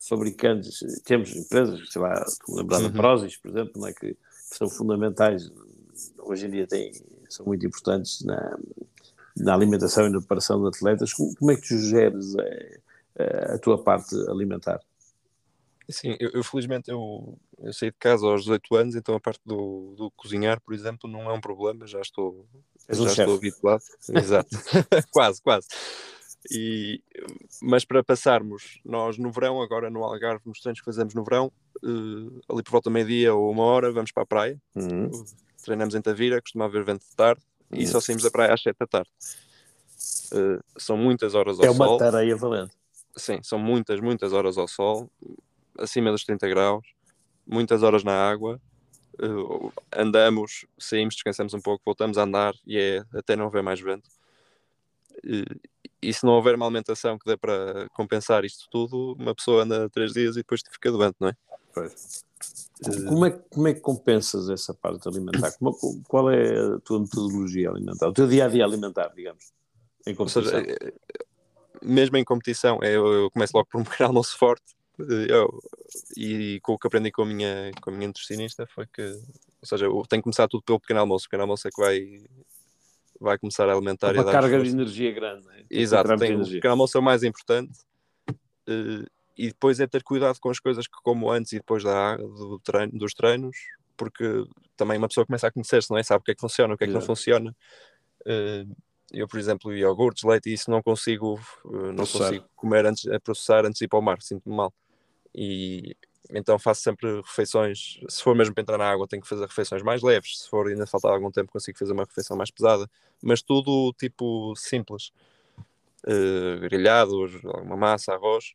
[0.00, 2.90] fabricantes, temos empresas, sei lá, estou lembrar uhum.
[2.90, 3.92] da Prozis, por exemplo, não é?
[3.92, 5.50] que, que são fundamentais,
[6.18, 6.92] hoje em dia têm,
[7.28, 8.58] são muito importantes na,
[9.36, 11.12] na alimentação e na preparação de atletas.
[11.12, 12.80] Como, como é que tu geres a, eh,
[13.16, 14.80] eh, a tua parte alimentar?
[15.90, 19.40] Sim, eu, eu, felizmente eu, eu, saí de casa aos 18 anos, então a parte
[19.44, 22.46] do, do cozinhar, por exemplo, não é um problema, já estou,
[22.88, 23.82] já estou habituado.
[24.08, 24.48] Exato,
[25.10, 25.66] quase, quase.
[26.50, 27.02] E,
[27.60, 31.52] mas para passarmos, nós no verão, agora no Algarve, nos treinos que fazemos no verão,
[31.82, 35.10] uh, ali por volta meio-dia ou uma hora, vamos para a praia, uhum.
[35.62, 37.78] treinamos em Tavira, costuma haver vento de tarde, uhum.
[37.78, 39.10] e só saímos da praia às 7 da tarde.
[40.32, 41.86] Uh, são muitas horas ao sol.
[41.86, 42.72] É uma tareia valente.
[43.16, 45.10] Sim, são muitas, muitas horas ao sol
[45.78, 46.86] acima dos 30 graus,
[47.48, 48.60] muitas horas na água,
[49.20, 53.80] uh, andamos, saímos, descansamos um pouco, voltamos a andar e é até não haver mais
[53.80, 54.08] vento.
[55.24, 55.60] Uh,
[56.00, 59.90] e se não houver uma alimentação que dê para compensar isto tudo, uma pessoa anda
[59.90, 61.36] três dias e depois fica doente, não é?
[61.74, 62.24] Pois.
[63.08, 65.50] Como é, como é que compensas essa parte alimentar?
[65.58, 68.08] Como, qual é a tua metodologia alimentar?
[68.08, 69.52] O teu dia a dia alimentar, digamos,
[70.06, 70.44] em competição?
[70.44, 70.76] Seja,
[71.82, 75.60] mesmo em competição, eu, eu começo logo por um pequeno almoço forte, eu,
[76.16, 79.66] e com o que aprendi com a minha, com a minha nutricionista foi que, ou
[79.66, 81.26] seja, eu tenho que começar tudo pelo pequeno almoço.
[81.26, 82.20] O pequeno almoço é que vai,
[83.20, 85.46] vai começar a alimentar uma e carga de energia grande.
[85.46, 85.64] Né?
[85.70, 87.78] Exato, tem, o pequeno almoço é o mais importante.
[88.68, 89.06] Uh,
[89.36, 92.58] e depois é ter cuidado com as coisas que como antes e depois da, do
[92.58, 93.56] treino, dos treinos,
[93.96, 94.44] porque
[94.76, 96.02] também uma pessoa começa a conhecer-se, não é?
[96.02, 97.06] Sabe o que é que funciona, o que é que Exato.
[97.06, 97.56] não funciona.
[98.22, 98.76] Uh,
[99.12, 103.78] eu, por exemplo, iogurtes, leite, isso não consigo, não consigo comer antes, a processar antes
[103.78, 104.72] de ir para o mar, sinto-me mal
[105.40, 105.96] e
[106.30, 108.00] então faço sempre refeições.
[108.08, 110.40] Se for mesmo para entrar na água, tenho que fazer refeições mais leves.
[110.40, 112.90] Se for ainda faltar algum tempo, consigo fazer uma refeição mais pesada,
[113.22, 115.12] mas tudo tipo simples:
[116.04, 118.52] uh, grelhados, alguma massa, arroz,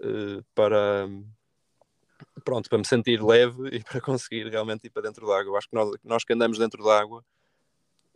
[0.00, 1.08] uh, para,
[2.44, 5.58] pronto, para me sentir leve e para conseguir realmente ir para dentro da água.
[5.58, 7.24] Acho que nós, nós que andamos dentro da água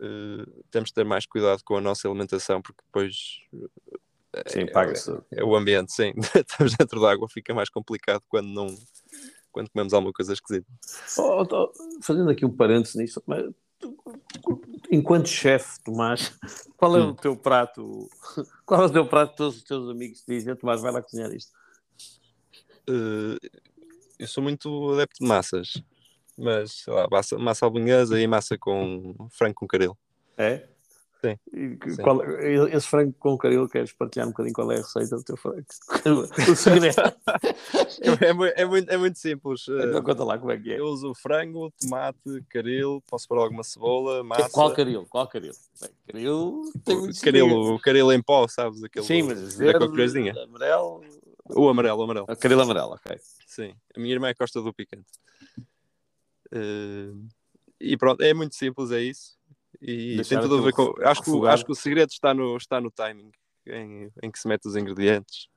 [0.00, 3.42] uh, temos de ter mais cuidado com a nossa alimentação, porque depois
[4.46, 5.11] sim, paga-se.
[5.33, 6.12] É, é, o ambiente, sim.
[6.35, 8.66] Estamos dentro da água, fica mais complicado quando não
[9.53, 10.66] quando comemos alguma coisa esquisita.
[11.18, 11.72] Oh, oh,
[12.03, 13.44] fazendo aqui um parênteses nisso, mas
[14.90, 16.38] enquanto chefe, Tomás,
[16.76, 17.11] qual é hum.
[17.11, 18.09] o teu prato?
[18.64, 20.55] Qual é o teu prato que todos os teus amigos te dizem?
[20.55, 21.50] Tomás, vai lá cozinhar isto.
[22.88, 23.37] Uh,
[24.16, 25.83] eu sou muito adepto de massas,
[26.38, 27.66] mas sei lá, massa, massa
[28.16, 29.98] e massa com frango com caril.
[30.38, 30.68] É?
[31.20, 31.38] Sim.
[31.90, 32.02] Sim.
[32.02, 32.22] Qual,
[32.68, 35.66] esse frango com caril, queres partilhar um bocadinho qual é a receita do teu frango?
[36.50, 36.96] o segredo.
[38.00, 39.66] é, é, muito, é muito simples.
[39.68, 40.80] Então conta lá como é que é.
[40.80, 44.48] Eu uso frango, tomate, caril, posso pôr alguma cebola, massa.
[44.48, 45.06] Qual caril?
[45.11, 45.52] Qual caril?
[46.06, 48.83] caril tem muito caril, o caril em pó, sabes?
[48.83, 51.04] Aquele, Sim, mas verde, amarelo...
[51.52, 52.26] O amarelo, o amarelo.
[52.30, 53.18] O caril amarelo, ok.
[53.46, 53.74] Sim.
[53.94, 55.11] A minha irmã é costa do picante.
[56.52, 57.28] Uh,
[57.80, 59.39] e pronto, é muito simples, é isso
[59.80, 60.94] e Deixar tem tudo a ver com.
[61.02, 63.30] Acho que, acho que o segredo está no, está no timing
[63.66, 65.48] em, em que se mete os ingredientes.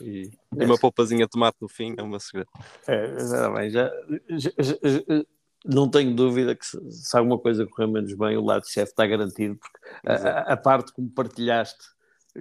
[0.00, 2.48] E, e uma polpazinha de tomate no fim é uma segredo.
[2.86, 3.90] É, bem, já,
[4.30, 5.24] já, já,
[5.64, 9.06] não tenho dúvida que se, se alguma coisa correr menos bem, o lado chefe está
[9.06, 11.84] garantido, porque a, a, parte como partilhaste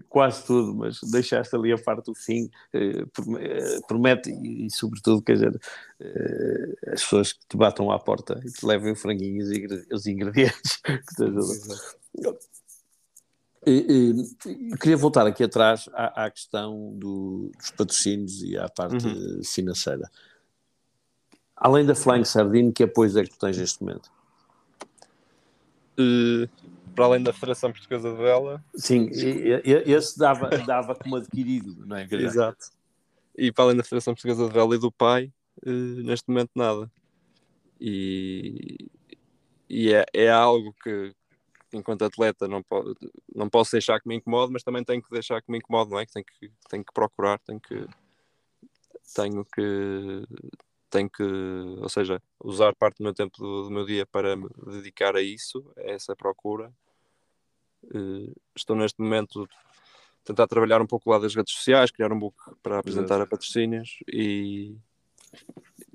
[0.09, 3.03] quase tudo, mas deixaste ali a parte do fim, eh,
[3.39, 5.59] eh, promete e, e, sobretudo, quer dizer,
[5.99, 10.05] eh, as pessoas que te batam à porta e te levem o franguinho e os
[10.07, 12.37] ingredientes que te ajudam.
[14.79, 19.41] queria voltar aqui atrás à, à questão do, dos patrocínios e à parte uhum.
[19.43, 20.09] financeira.
[21.55, 24.11] Além da Flying Sardine, que apoios é que tu tens neste momento?
[25.99, 26.47] Uh,
[26.97, 28.65] para além da Federação Portuguesa de Vela.
[28.73, 32.07] Sim, esse dava, dava como adquirido, não é?
[32.09, 32.71] Exato.
[33.37, 35.31] E para além da Federação Portuguesa de Vela e do pai,
[35.63, 36.91] eh, neste momento nada.
[37.79, 38.89] E,
[39.69, 41.13] e é, é algo que,
[41.71, 42.95] enquanto atleta, não, pode,
[43.33, 45.99] não posso deixar que me incomode, mas também tenho que deixar que me incomode, não
[45.99, 46.05] é?
[46.07, 47.85] Que tenho que, tenho que procurar, tenho que.
[49.13, 50.23] Tenho que
[50.89, 54.49] tenho que, ou seja, usar parte do meu tempo do, do meu dia para me
[54.65, 56.73] dedicar a isso, a essa procura,
[58.55, 59.47] estou neste momento a
[60.23, 63.99] tentar trabalhar um pouco lá das redes sociais, criar um book para apresentar a patrocínios
[64.11, 64.75] e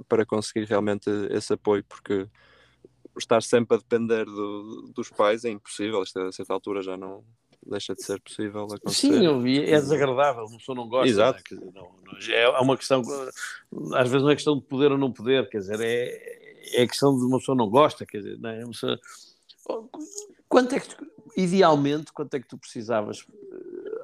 [0.08, 2.26] para conseguir realmente esse apoio, porque
[3.18, 7.24] estar sempre a depender do, dos pais é impossível, isto a certa altura já não
[7.64, 9.12] deixa de ser possível acontecer.
[9.12, 11.08] Sim, eu vi, é desagradável, uma pessoa não gosta.
[11.08, 11.42] Exato.
[11.54, 11.70] Né?
[11.74, 13.02] Não, não, é uma questão,
[13.94, 17.16] às vezes não é questão de poder ou não poder, quer dizer, é, é questão
[17.16, 18.64] de uma pessoa não gosta, quer dizer, não é?
[18.64, 19.00] Uma pessoa,
[20.52, 24.02] quanto é que tu, idealmente, quanto é que tu precisavas, eh,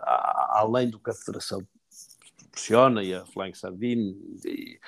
[0.48, 1.62] além do que a Federação
[2.38, 4.80] proporciona e a Flying Sardine, e,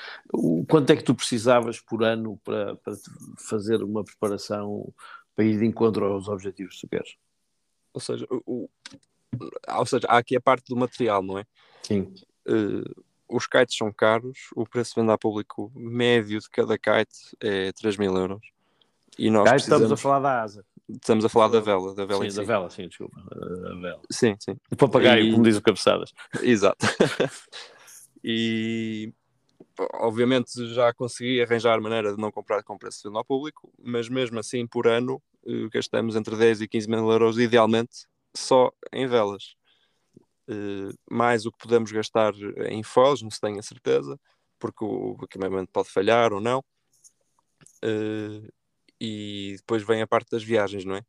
[0.66, 2.94] quanto é que tu precisavas por ano para, para
[3.36, 4.90] fazer uma preparação
[5.36, 7.16] para ir de encontro aos objetivos que tu queres?
[7.92, 8.66] Ou seja, o,
[9.68, 11.44] ou seja, há aqui a parte do material, não é?
[11.82, 12.10] Sim.
[12.48, 17.36] Uh, os kites são caros, o preço de venda a público médio de cada kite
[17.38, 18.40] é 3 mil euros.
[19.18, 19.82] E nós precisamos...
[19.82, 20.64] estamos a falar da asa.
[20.94, 22.46] Estamos a falar da vela, da vela sim, da si.
[22.46, 23.16] vela, sim, desculpa.
[23.30, 24.00] A vela.
[24.10, 24.56] Sim, sim.
[24.70, 25.32] O papagaio, e...
[25.32, 26.12] como diz o Cabeçadas.
[26.42, 26.86] Exato.
[28.24, 29.12] e
[29.94, 34.66] obviamente já consegui arranjar maneira de não comprar com preço ao público, mas mesmo assim
[34.66, 39.54] por ano eh, gastamos entre 10 e 15 mil euros, idealmente só em velas.
[40.48, 42.34] Uh, mais o que podemos gastar
[42.68, 44.18] em foils, não se tem a certeza,
[44.58, 46.64] porque o equipamento pode falhar ou não.
[49.00, 51.02] E depois vem a parte das viagens, não é?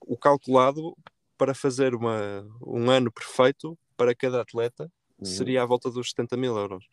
[0.00, 0.96] O calculado
[1.36, 5.24] para fazer uma, um ano perfeito para cada atleta uhum.
[5.24, 6.84] seria à volta dos 70 mil euros.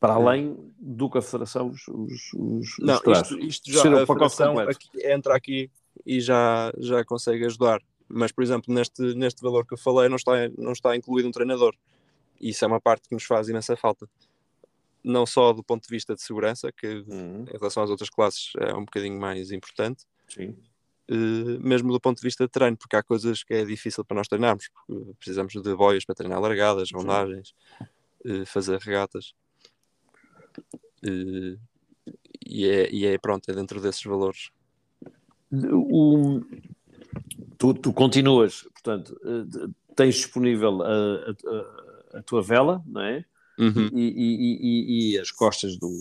[0.00, 4.58] Para além do que a Federação os, os, os Não, isto, isto, já a Federação
[4.58, 5.70] aqui, entra aqui
[6.04, 7.80] e já, já consegue ajudar.
[8.08, 11.32] Mas, por exemplo, neste, neste valor que eu falei, não está, não está incluído um
[11.32, 11.74] treinador.
[12.40, 14.08] Isso é uma parte que nos faz imensa falta
[15.08, 17.44] não só do ponto de vista de segurança, que uhum.
[17.48, 20.04] em relação às outras classes é um bocadinho mais importante,
[20.38, 24.16] uh, mesmo do ponto de vista de treino, porque há coisas que é difícil para
[24.16, 24.70] nós treinarmos,
[25.18, 27.54] precisamos de boias para treinar largadas, rondagens,
[28.24, 29.34] uh, fazer regatas.
[31.04, 31.58] Uh,
[32.46, 34.50] e, é, e é pronto, é dentro desses valores.
[35.52, 36.40] O,
[37.56, 39.18] tu, tu continuas, portanto,
[39.96, 40.88] tens disponível a,
[42.14, 43.24] a, a, tua vela, não é?
[43.58, 43.90] Uhum.
[43.92, 46.00] E, e, e, e, as costas do,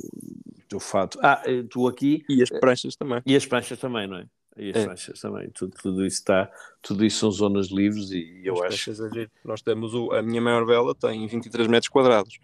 [0.70, 1.20] do fato.
[1.24, 2.24] Ah, eh, tu aqui.
[2.30, 3.22] E as pranchas também.
[3.26, 4.26] E as pranchas também, não é?
[4.58, 4.86] E as é.
[4.86, 5.50] pranchas também.
[5.50, 6.52] Tudo, tudo isso está.
[6.82, 8.92] Tudo isso são zonas livres e eu as acho.
[8.92, 12.40] É Nós temos o, a minha maior vela tem 23 metros quadrados.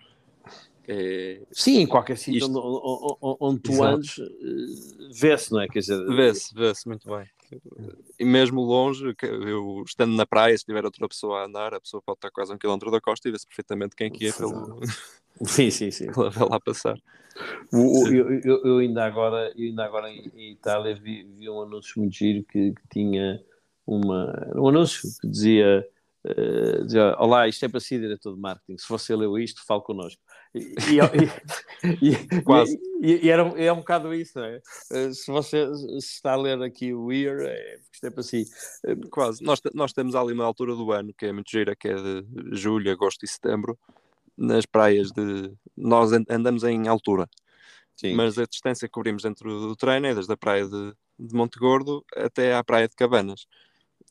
[0.88, 1.42] É...
[1.52, 3.96] Sim, em qualquer sítio onde, onde, tu Exato.
[3.96, 5.68] andes, eh, vê-se, não é?
[5.68, 7.26] Quer dizer, vê-se, vê-se muito bem.
[8.20, 12.02] E mesmo longe, eu estando na praia, se tiver outra pessoa a andar, a pessoa
[12.02, 14.80] pode estar quase a um quilómetro da costa e vê-se perfeitamente quem que é pelo...
[15.46, 16.12] Sim, sim, sim.
[16.12, 16.96] Vai lá passar.
[17.74, 21.64] O, eu, eu, eu, ainda agora, eu ainda agora em, em Itália vi, vi, um
[21.64, 23.44] anúncio muito giro que, que tinha
[23.86, 25.84] uma, um anúncio que dizia
[26.26, 28.78] Uh, dizia, Olá, isto é para si, diretor de marketing.
[28.78, 30.22] Se você leu isto, fale connosco.
[30.56, 30.74] E,
[32.04, 32.80] e, e, Quase.
[33.02, 34.62] E, era, é um bocado isso, não é?
[34.92, 38.46] Uh, se você está a ler aqui o Year, é, isto é para si.
[38.86, 39.44] Uh, Quase.
[39.44, 42.26] Nós, nós temos ali uma altura do ano que é muito gira, que é de
[42.52, 43.78] julho, agosto e setembro,
[44.38, 45.52] nas praias de.
[45.76, 47.28] Nós andamos em altura.
[47.96, 48.16] Sim.
[48.16, 51.58] Mas a distância que cobrimos dentro do treino é desde a praia de, de Monte
[51.60, 53.46] Gordo até à praia de Cabanas,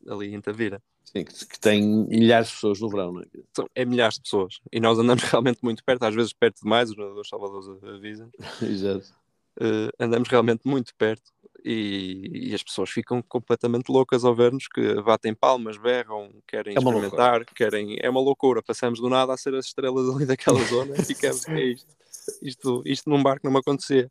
[0.08, 0.82] ali em Tavira.
[1.04, 3.26] Sim, que, tem milhares de pessoas no verão, não é?
[3.54, 4.60] São, é milhares de pessoas.
[4.72, 8.30] E nós andamos realmente muito perto, às vezes perto demais, os nadadores salvadores avisam.
[8.62, 9.22] Exato.
[9.60, 11.30] Uh, andamos realmente muito perto
[11.62, 16.78] e, e, as pessoas ficam completamente loucas ao ver-nos que batem palmas, berram, querem é
[16.78, 17.98] experimentar, querem.
[18.00, 18.62] É uma loucura.
[18.62, 22.01] Passamos do nada a ser as estrelas ali daquela zona e ficamos, é isto.
[22.42, 24.10] Isto, isto num barco não me acontecia.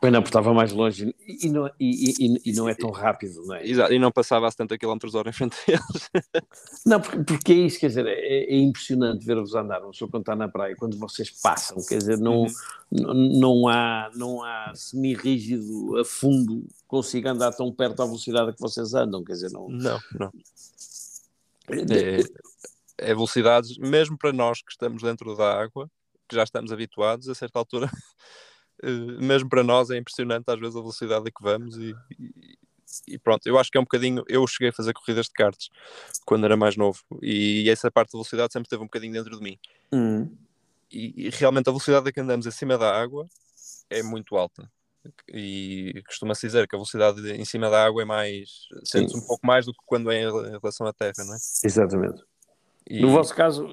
[0.00, 3.44] Pois não, porque estava mais longe e não, e, e, e não é tão rápido,
[3.46, 3.66] não é?
[3.66, 6.10] Exato, e não passava a 70 km hora em frente a eles.
[6.84, 10.22] Não, porque, porque é isso, quer dizer, é, é impressionante ver-vos andar, não sou quando
[10.22, 12.52] está na praia, quando vocês passam, quer dizer, não, uhum.
[12.90, 18.60] não, não há, não há semi-rígido a fundo consiga andar tão perto da velocidade que
[18.60, 19.68] vocês andam, quer dizer, não...
[19.68, 20.32] Não, não.
[21.68, 22.22] É,
[22.98, 25.88] é velocidades, mesmo para nós que estamos dentro da água,
[26.32, 27.90] que já estamos habituados, a certa altura,
[28.82, 28.90] eh,
[29.20, 32.58] mesmo para nós é impressionante às vezes a velocidade a que vamos e, e,
[33.06, 35.68] e, pronto, eu acho que é um bocadinho, eu cheguei a fazer corridas de karts
[36.24, 39.42] quando era mais novo e essa parte da velocidade sempre esteve um bocadinho dentro de
[39.42, 39.58] mim.
[39.92, 40.34] Uhum.
[40.90, 43.28] E, e, realmente a velocidade a que andamos acima da água
[43.90, 44.70] é muito alta.
[45.28, 49.44] E costuma-se dizer que a velocidade em cima da água é mais, sente um pouco
[49.44, 51.38] mais do que quando é em relação à terra, não é?
[51.64, 52.22] Exatamente.
[52.88, 53.00] E...
[53.00, 53.66] No vosso caso,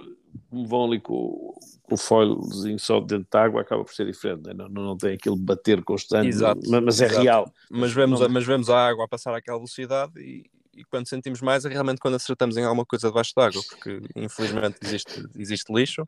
[0.52, 4.54] vão ali com, com o foilzinho só dentro da água, acaba por ser diferente, né?
[4.54, 7.22] não, não tem aquele bater constante, exato, mas, mas é exato.
[7.22, 7.54] real.
[7.70, 8.30] Mas vemos, não...
[8.30, 12.00] mas vemos a água a passar àquela velocidade e, e quando sentimos mais é realmente
[12.00, 16.08] quando acertamos em alguma coisa debaixo d'água, porque infelizmente existe, existe lixo.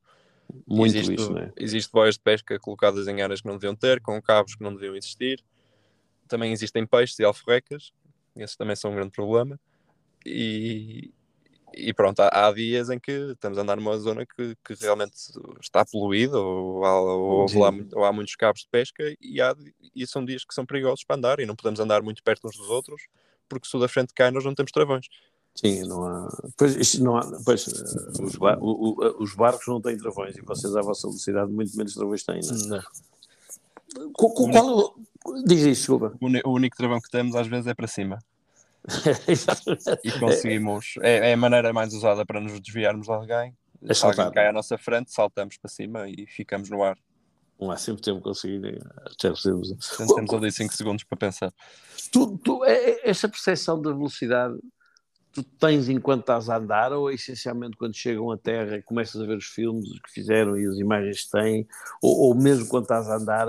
[0.67, 1.51] Muito existe, lixo, né?
[1.55, 4.73] Existe boias de pesca colocadas em áreas que não deviam ter, com cabos que não
[4.73, 5.41] deviam existir.
[6.27, 7.93] Também existem peixes e alforrecas,
[8.35, 9.59] esses também são um grande problema.
[10.25, 11.13] E,
[11.73, 15.13] e pronto, há, há, dias em que estamos a andar numa zona que, que realmente
[15.61, 19.55] está poluída ou há, ou, há, ou há, muitos cabos de pesca e, há,
[19.95, 22.57] e são dias que são perigosos para andar e não podemos andar muito perto uns
[22.57, 23.03] dos outros
[23.47, 25.07] porque se o da frente cai nós não temos travões.
[25.55, 26.29] Sim, não há.
[26.57, 30.75] Pois, não há, pois os, bar, o, o, os, barcos não têm travões e vocês,
[30.75, 32.81] à vossa velocidade, muito menos travões têm, não é?
[33.95, 34.11] Não.
[34.13, 34.95] Qual, qual,
[35.45, 36.17] diz isso, desculpa.
[36.45, 38.19] O, único travão que temos às vezes é para cima.
[40.03, 40.95] e conseguimos.
[41.01, 43.55] É, é, a maneira mais usada para nos desviarmos de alguém.
[43.83, 46.97] É Se alguém cai à nossa frente, saltamos para cima e ficamos no ar.
[47.59, 48.67] Lá sempre temos conseguido.
[49.21, 49.33] Já
[50.15, 51.53] temos ali 5 segundos para pensar.
[52.11, 54.57] Tu, tu, é, é, essa percepção da velocidade
[55.31, 59.25] tu tens enquanto estás a andar ou essencialmente quando chegam à Terra e começas a
[59.25, 61.67] ver os filmes que fizeram e as imagens que têm,
[62.01, 63.47] ou, ou mesmo quando estás a andar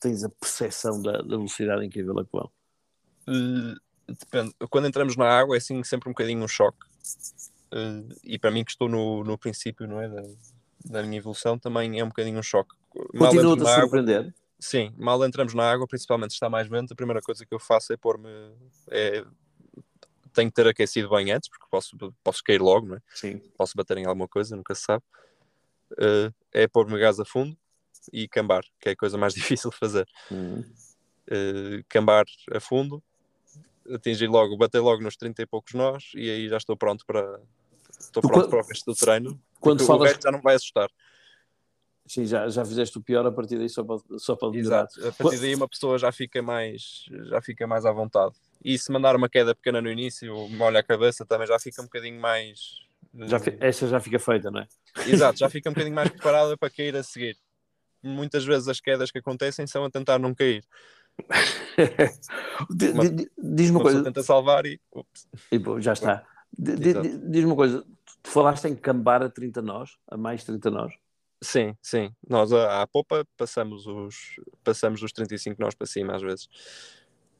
[0.00, 2.50] tens a percepção da, da velocidade em que a vê-la que vão?
[4.08, 4.54] Depende.
[4.70, 6.86] Quando entramos na água é assim sempre um bocadinho um choque.
[7.72, 10.22] Uh, e para mim que estou no, no princípio não é, da,
[10.84, 12.74] da minha evolução também é um bocadinho um choque.
[13.16, 14.20] Continua-te a surpreender?
[14.20, 17.54] Água, sim, mal entramos na água, principalmente se está mais vento, a primeira coisa que
[17.54, 18.28] eu faço é pôr-me.
[18.90, 19.24] É,
[20.32, 23.02] tenho que ter aquecido bem antes, porque posso, posso cair logo, não é?
[23.14, 23.38] Sim.
[23.56, 25.04] Posso bater em alguma coisa, nunca se sabe.
[25.92, 27.56] Uh, é pôr-me gás a fundo
[28.12, 30.08] e cambar, que é a coisa mais difícil de fazer.
[30.30, 30.64] Uhum.
[31.28, 33.02] Uh, cambar a fundo,
[33.94, 37.40] atingir logo, bater logo nos 30 e poucos nós e aí já estou pronto para
[37.98, 39.40] estou pronto quando, para o resto do treino.
[39.60, 40.16] Quando falas...
[40.16, 40.90] o já não vai assustar.
[42.06, 45.12] Sim, já, já fizeste o pior a partir daí só para, só para Exato, a
[45.12, 48.34] partir daí uma pessoa já fica mais já fica mais à vontade.
[48.64, 51.84] E se mandar uma queda pequena no início, molha a cabeça, também já fica um
[51.84, 52.58] bocadinho mais.
[53.14, 54.68] Já, eh, essa já fica feita, não é?
[55.06, 57.36] Exato, já fica um bocadinho mais preparada para cair a seguir.
[58.02, 60.64] Muitas vezes as quedas que acontecem são a tentar não cair.
[63.38, 64.02] Diz-me uma coisa.
[64.02, 64.80] tenta salvar e.
[65.50, 66.24] e bom, já está.
[66.56, 67.84] Diz-me uma coisa.
[68.22, 70.94] Tu falaste em cambar a 30 nós, a mais 30 nós?
[71.40, 72.12] Sim, sim.
[72.28, 76.48] Nós à, à popa passamos os, passamos os 35 nós para cima às vezes.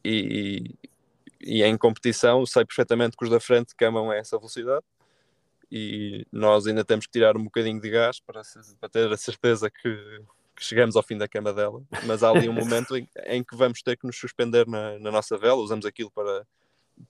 [0.05, 0.77] E,
[1.41, 4.85] e, e em competição sei perfeitamente que os da frente camam a essa velocidade
[5.71, 8.41] e nós ainda temos que tirar um bocadinho de gás para,
[8.81, 10.23] para ter a certeza que,
[10.59, 13.55] que chegamos ao fim da cama dela, mas há ali um momento em, em que
[13.55, 16.45] vamos ter que nos suspender na, na, nossa vela, usamos aquilo para,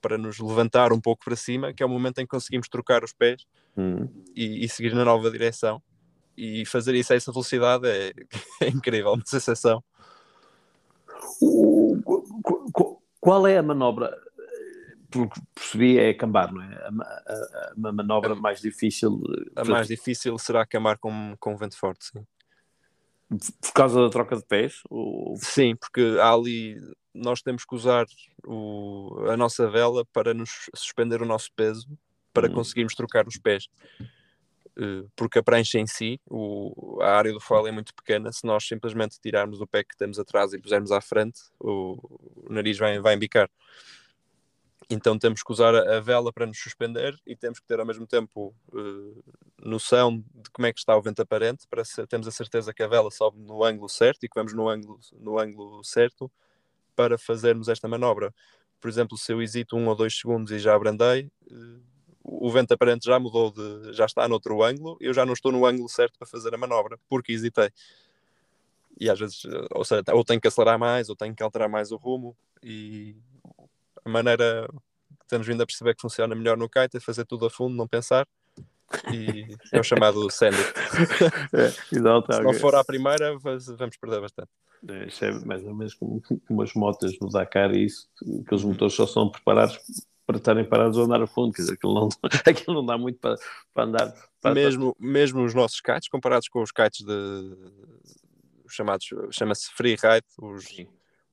[0.02, 3.02] para nos levantar um pouco para cima, que é o momento em que conseguimos trocar
[3.02, 3.46] os pés
[3.76, 4.06] hum.
[4.36, 5.82] e, e, seguir na nova direção.
[6.36, 8.12] E fazer isso a essa velocidade é,
[8.62, 9.82] é incrível, uma sensação.
[11.40, 11.96] O,
[13.18, 14.14] qual é a manobra?
[15.10, 16.74] Porque percebi é cambar, não é?
[16.76, 19.20] A, a, a manobra mais difícil.
[19.56, 22.24] A mais difícil será cambar com, com vento forte, sim.
[23.28, 24.80] Por causa da troca de pés?
[24.88, 25.36] Ou...
[25.36, 26.76] Sim, porque há ali
[27.14, 28.06] nós temos que usar
[28.46, 31.86] o, a nossa vela para nos suspender o nosso peso
[32.32, 32.54] para hum.
[32.54, 33.68] conseguirmos trocar os pés.
[34.78, 38.32] Eh, porque a prancha em si, o, a área do foil é muito pequena.
[38.32, 41.98] Se nós simplesmente tirarmos o pé que temos atrás e pusermos à frente, o,
[42.48, 43.50] o nariz vai, vai embicar.
[44.90, 48.06] Então temos que usar a, vela para nos suspender e temos que ter ao mesmo
[48.06, 49.22] tempo uh,
[49.58, 52.88] noção de como é que está o vento aparente para termos a certeza que a
[52.88, 56.30] vela sobe no ângulo certo e que vamos no ângulo, no ângulo certo
[56.96, 58.34] para fazermos esta manobra.
[58.80, 61.82] Por exemplo, se eu hesito um ou dois segundos e já abrandei, uh,
[62.24, 65.66] o vento aparente já mudou de, já está noutro ângulo, eu já não estou no
[65.66, 67.70] ângulo certo para fazer a manobra, porque hesitei.
[69.00, 71.92] E às vezes, ou seja, ou tenho que acelerar mais, ou tenho que alterar mais
[71.92, 73.16] o rumo, e
[74.08, 74.68] a maneira
[75.20, 77.76] que temos vindo a perceber que funciona melhor no kite é fazer tudo a fundo,
[77.76, 78.26] não pensar.
[79.12, 80.72] E é o chamado sandwich.
[81.52, 81.68] é,
[82.36, 84.48] Se não for à primeira, vamos perder bastante.
[84.88, 88.08] É, isso é mais ou menos como umas motas no Dakar e isso,
[88.46, 89.78] que os motores só são preparados
[90.24, 92.08] para estarem parados a andar a fundo, quer dizer, aquilo não,
[92.46, 93.34] aquilo não dá muito para,
[93.74, 94.14] para andar.
[94.40, 97.56] Para, mesmo, mesmo os nossos kites, comparados com os kites de
[98.68, 100.66] chamados, chama-se free ride, os,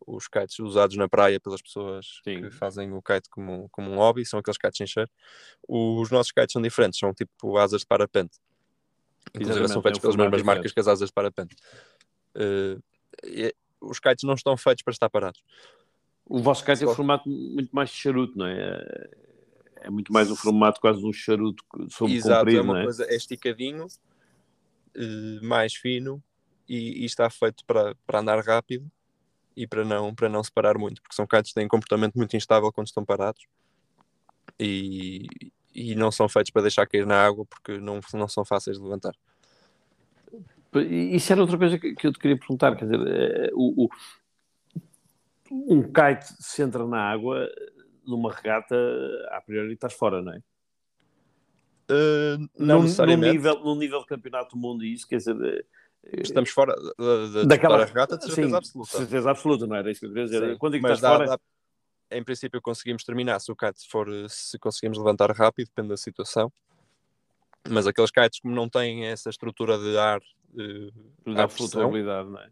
[0.05, 2.43] os kites usados na praia pelas pessoas Sim.
[2.43, 5.09] que fazem o kite como, como um hobby, são aqueles kites encher.
[5.67, 8.37] Os nossos kites são diferentes, são tipo asas de parapente.
[9.33, 11.55] Inclusive são feitos pelas mesmas marcas que as asas de parapente.
[12.35, 12.81] Uh,
[13.23, 15.43] e, os kites não estão feitos para estar parados.
[16.25, 19.09] O vosso kite é um formato muito mais charuto, não é?
[19.77, 22.83] É muito mais um formato quase um charuto sobre Exato, comprido, é uma é?
[22.83, 26.23] coisa, é esticadinho, uh, mais fino
[26.67, 28.89] e, e, está feito para, para andar rápido
[29.55, 32.35] e para não, para não separar muito, porque são kites que têm um comportamento muito
[32.35, 33.45] instável quando estão parados
[34.59, 35.25] e,
[35.73, 38.83] e não são feitos para deixar cair na água porque não, não são fáceis de
[38.83, 39.13] levantar.
[40.73, 43.89] Isso era outra coisa que, eu te queria perguntar, quer dizer, eh, o, o,
[45.49, 47.47] um kite se entra na água
[48.05, 48.75] numa regata,
[49.31, 50.41] a priori estás fora, não é?
[51.89, 53.27] Uh, não num, necessariamente.
[53.27, 55.65] Num nível, num nível de campeonato do mundo, isso quer dizer,
[56.13, 58.97] Estamos fora de, de daquela regata de certeza sim, absoluta.
[58.97, 60.51] certeza absoluta, não era isso que eu queria dizer.
[60.51, 61.25] Sim, Quando mas dá, fora...
[61.25, 61.39] dá,
[62.11, 66.51] em princípio conseguimos terminar se o kite for, se conseguimos levantar rápido, depende da situação.
[67.67, 72.49] Mas aqueles kites como não têm essa estrutura de ar, uh, dá flutuabilidade, não é?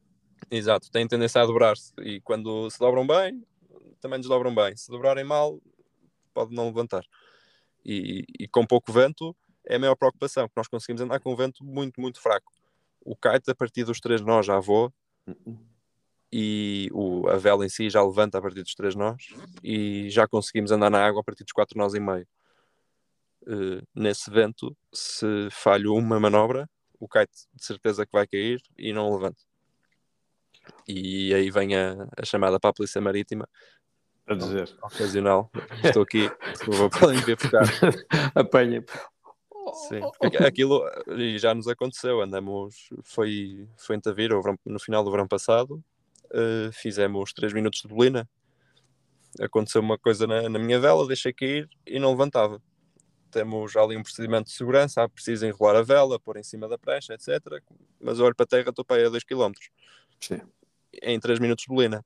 [0.50, 3.46] Exato, têm tendência a dobrar-se e quando se dobram bem,
[4.02, 4.76] também desdobram bem.
[4.76, 5.60] Se dobrarem mal,
[6.34, 7.04] pode não levantar.
[7.86, 9.36] E, e com pouco vento
[9.66, 12.52] é a maior preocupação, que nós conseguimos andar com um vento muito, muito fraco
[13.04, 14.92] o kite a partir dos três nós já voa
[16.32, 19.28] e o, a vela em si já levanta a partir dos três nós
[19.64, 22.28] e já conseguimos andar na água a partir dos quatro nós e meio.
[23.44, 28.94] Uh, nesse vento, se falho uma manobra, o kite de certeza que vai cair e
[28.94, 29.42] não levanta.
[30.88, 33.48] E aí vem a, a chamada para a Polícia Marítima
[34.26, 35.52] a dizer ocasional.
[35.84, 36.32] Estou aqui,
[36.66, 37.64] favor, podem vir buscar.
[38.34, 38.84] Apanha.
[39.72, 40.02] Sim,
[40.46, 40.84] aquilo
[41.38, 42.22] já nos aconteceu.
[42.22, 44.36] Andamos, foi, foi em Tavira,
[44.66, 45.84] no final do verão passado,
[46.32, 48.28] uh, fizemos 3 minutos de bolina.
[49.40, 52.62] Aconteceu uma coisa na, na, minha vela, deixei cair e não levantava.
[53.32, 56.78] Temos ali um procedimento de segurança, há preciso enrolar a vela, pôr em cima da
[56.78, 57.40] prancha, etc.
[58.00, 59.52] Mas olho para a terra, estou para aí a 2 km.
[60.20, 60.40] Sim.
[61.02, 62.06] Em 3 minutos de bolina.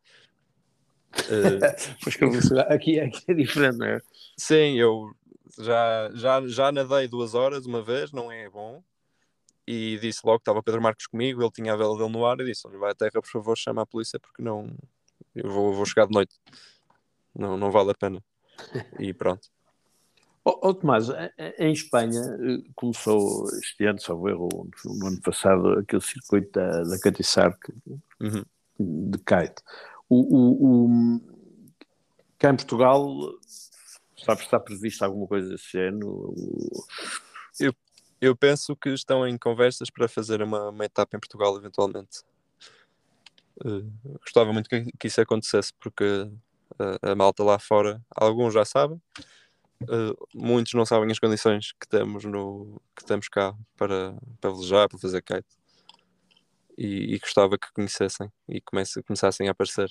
[1.17, 1.59] Uh,
[2.03, 2.25] pois que
[2.69, 3.99] aqui, aqui é diferente, não é?
[4.37, 5.11] Sim, eu
[5.57, 8.83] já, já, já nadei duas horas uma vez, não é bom.
[9.65, 12.39] E disse logo que estava Pedro Marcos comigo, ele tinha a vela dele no ar
[12.39, 14.73] e disse: vai à terra, por favor, chama a polícia porque não
[15.37, 16.35] eu vou, vou chegar de noite.
[17.37, 18.23] Não, não vale a pena.
[18.99, 19.47] E pronto.
[20.49, 21.09] Oh, oh, Tomás,
[21.59, 24.47] em Espanha eh, começou este ano, só erro,
[24.85, 27.59] no ano passado, aquele circuito da, da Catisarc
[28.21, 28.45] uhum.
[28.79, 29.61] de kite.
[30.07, 31.21] O, o, o,
[32.39, 33.03] cá em Portugal
[34.27, 36.35] Sabes se está previsto alguma coisa desse género?
[37.57, 37.73] Eu,
[38.19, 42.23] eu penso que estão em conversas para fazer uma, uma etapa em Portugal, eventualmente.
[43.63, 46.29] Uh, gostava muito que, que, isso acontecesse, porque
[46.77, 49.01] a, a, malta lá fora, alguns já sabem,
[49.83, 54.89] uh, muitos não sabem as condições que temos, no, que temos cá para, para velejar,
[54.89, 55.47] para fazer kite.
[56.77, 59.89] e, e gostava que conhecessem e comece, começassem a aparecer.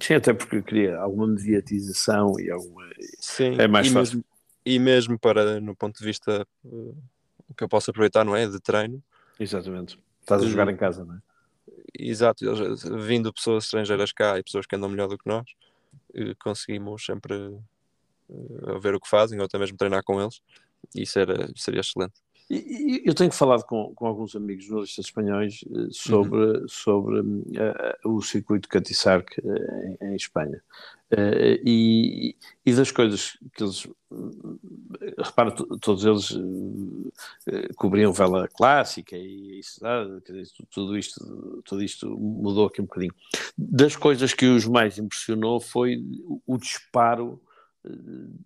[0.00, 2.88] Sim, até porque queria alguma mediatização e alguma.
[3.18, 4.16] Sim, é mais e fácil.
[4.16, 4.24] Mesmo,
[4.64, 6.96] e mesmo para, no ponto de vista uh,
[7.56, 8.46] que eu posso aproveitar, não é?
[8.46, 9.02] De treino.
[9.38, 9.98] Exatamente.
[10.20, 11.18] Estás a jogar em casa, não é?
[11.98, 15.46] Exato, eles, vindo pessoas estrangeiras cá e pessoas que andam melhor do que nós,
[16.14, 17.34] uh, conseguimos sempre
[18.80, 20.40] ver o que fazem ou até mesmo treinar com eles.
[20.94, 22.14] E isso era, seria excelente.
[22.50, 26.68] E, eu tenho falado com, com alguns amigos jornalistas espanhóis sobre, uhum.
[26.68, 27.36] sobre uh,
[28.04, 30.60] o circuito Catisarc uh, em, em, Espanha.
[31.12, 32.36] Uh, e,
[32.66, 33.86] e, das coisas que eles.
[35.16, 36.36] Repara, todos eles
[37.76, 39.80] cobriam vela clássica e isso,
[40.68, 43.14] tudo, isto, tudo isto mudou aqui um bocadinho.
[43.56, 46.02] Das coisas que os mais impressionou foi
[46.44, 47.40] o disparo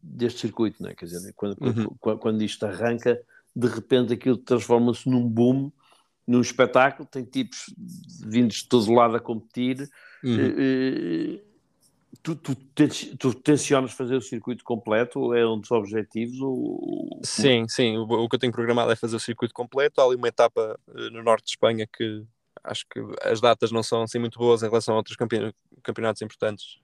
[0.03, 0.95] deste circuito, não é?
[0.95, 1.97] Quer dizer, quando, uhum.
[1.99, 3.19] quando, quando isto arranca
[3.55, 5.71] de repente aquilo transforma-se num boom,
[6.27, 7.67] num espetáculo, tem tipos
[8.25, 9.89] vindos de todo lado a competir.
[10.23, 10.49] Uhum.
[10.49, 11.41] Uh,
[12.23, 12.57] tu, tu,
[13.19, 15.35] tu, tensionas fazer o circuito completo?
[15.35, 16.41] É um dos objetivos?
[16.41, 17.21] Ou...
[17.23, 17.99] Sim, sim.
[17.99, 20.01] O, o, que eu tenho programado é fazer o circuito completo.
[20.01, 22.25] Há ali uma etapa uh, no norte de Espanha que
[22.63, 25.17] acho que as datas não são assim muito boas em relação a outros
[25.83, 26.79] campeonatos importantes.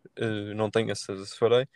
[0.54, 1.66] Não tenho essa se farei.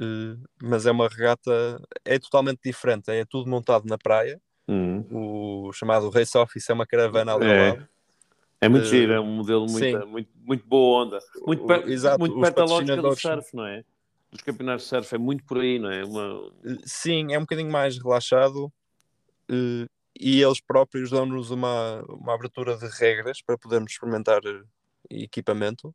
[0.00, 4.40] Eh, mas é uma regata, é totalmente diferente, é tudo montado na praia.
[4.68, 5.66] Uhum.
[5.68, 7.58] O chamado Race Office é uma caravana ali é.
[7.58, 7.88] ao lado.
[8.60, 11.18] É muito uh, giro, é um modelo muito, muito, muito boa onda.
[11.44, 13.84] Muito, per, Exato, muito perto da lógica do surf, não é?
[14.30, 16.04] Dos campeonatos de surf, é muito por aí, não é?
[16.04, 16.52] Uma...
[16.64, 18.72] Eh, sim, é um bocadinho mais relaxado
[19.50, 24.40] uh, e eles próprios dão-nos uma, uma abertura de regras para podermos experimentar
[25.10, 25.92] equipamento.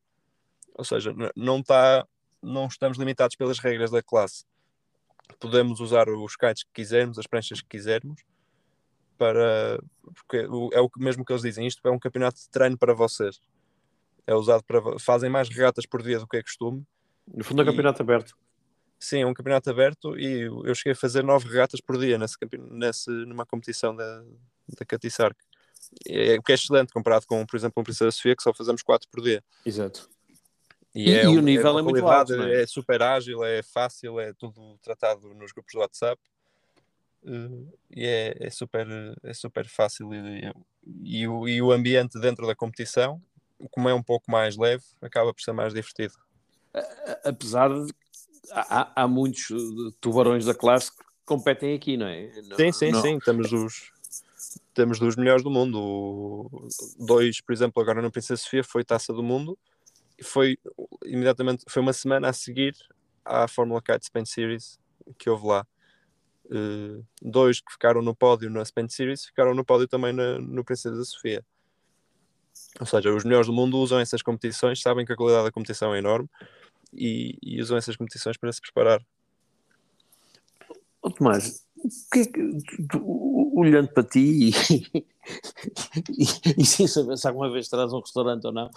[0.75, 2.05] Ou seja, não está
[2.47, 4.45] não estamos limitados pelas regras da classe.
[5.39, 8.23] Podemos usar os kites que quisermos, as pranchas que quisermos,
[9.17, 9.79] para.
[10.01, 10.37] Porque
[10.73, 13.41] é o mesmo que eles dizem, isto é um campeonato de treino para vocês.
[14.25, 14.97] É usado para.
[14.99, 16.85] Fazem mais regatas por dia do que é costume.
[17.27, 18.37] No fundo é um campeonato aberto.
[18.99, 22.35] Sim, é um campeonato aberto e eu cheguei a fazer nove regatas por dia nesse,
[22.71, 24.23] nesse, numa competição da,
[24.69, 25.37] da Catisarc.
[26.07, 28.81] É, o que é excelente comparado com, por exemplo, um Princesa Sofia, que só fazemos
[28.81, 29.43] quatro por dia.
[29.65, 30.09] Exato.
[30.97, 32.33] E, e, é, e o nível é, é muito alto.
[32.33, 32.63] É?
[32.63, 32.67] é?
[32.67, 36.19] super ágil, é fácil, é tudo tratado nos grupos do WhatsApp.
[37.23, 38.87] Uh, e é, é, super,
[39.23, 40.11] é super fácil.
[40.11, 40.51] E,
[41.03, 43.21] e, o, e o ambiente dentro da competição,
[43.69, 46.15] como é um pouco mais leve, acaba por ser mais divertido.
[47.23, 47.93] Apesar de.
[48.51, 49.49] Há, há muitos
[50.01, 52.31] tubarões da classe que competem aqui, não é?
[52.55, 53.01] sim, sim, não.
[53.01, 53.19] sim.
[53.19, 53.91] Temos os,
[54.73, 56.49] temos dos melhores do mundo.
[56.97, 59.55] Dois, por exemplo, agora no Princesa Sofia foi taça do mundo
[60.23, 60.57] foi
[61.05, 62.75] imediatamente, foi uma semana a seguir
[63.23, 64.79] à Fórmula Kite Spain Series
[65.17, 65.65] que houve lá.
[66.45, 70.63] Uh, dois que ficaram no pódio na Spain Series ficaram no pódio também na, no
[70.63, 71.45] Princesa Sofia.
[72.79, 75.93] Ou seja, os melhores do mundo usam essas competições, sabem que a qualidade da competição
[75.93, 76.29] é enorme
[76.93, 79.05] e, e usam essas competições para se preparar.
[81.17, 81.66] Tomás,
[83.53, 85.03] olhando para ti e,
[86.09, 88.69] e, e, sem saber se alguma vez traz um restaurante ou não,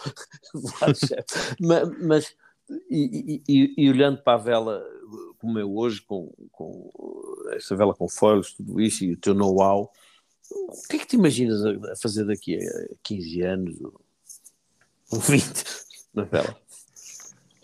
[1.61, 2.37] mas, mas
[2.91, 3.43] e,
[3.77, 4.85] e, olhando para a vela
[5.39, 6.91] como é hoje, com, com
[7.53, 9.91] esta vela com foils, tudo isso e o teu know-how,
[10.51, 13.81] o que é que te imaginas a, fazer daqui a 15 anos
[15.11, 15.65] ou 20
[16.15, 16.57] na vela?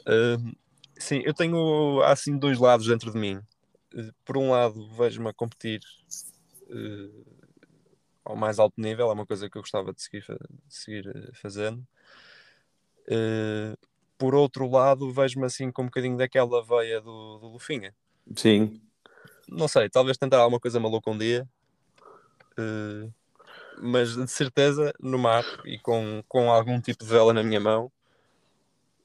[0.03, 0.57] Uh,
[0.99, 3.41] sim, eu tenho assim dois lados dentro de mim
[4.25, 5.81] por um lado, vejo-me a competir
[6.69, 7.37] uh,
[8.25, 11.31] ao mais alto nível, é uma coisa que eu gostava de seguir, de seguir eh,
[11.35, 11.87] fazendo.
[13.07, 13.79] Uh,
[14.19, 17.95] por outro lado, vejo-me assim com um bocadinho daquela veia do, do Lufinha.
[18.35, 18.81] Sim.
[19.49, 21.49] Não sei, talvez tentar alguma coisa maluca um dia.
[22.59, 23.13] Uh,
[23.79, 27.93] mas de certeza no mar e com, com algum tipo de vela na minha mão,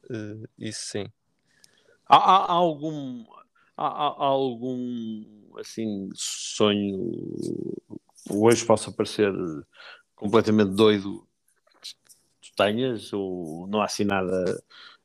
[0.10, 1.06] uh, isso sim.
[2.08, 3.24] Há, há, há algum
[3.88, 5.24] há, há, algum
[5.58, 7.12] assim sonho
[8.30, 9.32] hoje possa parecer
[10.16, 11.28] completamente doido
[12.42, 14.62] tu tenhas ou não há assim nada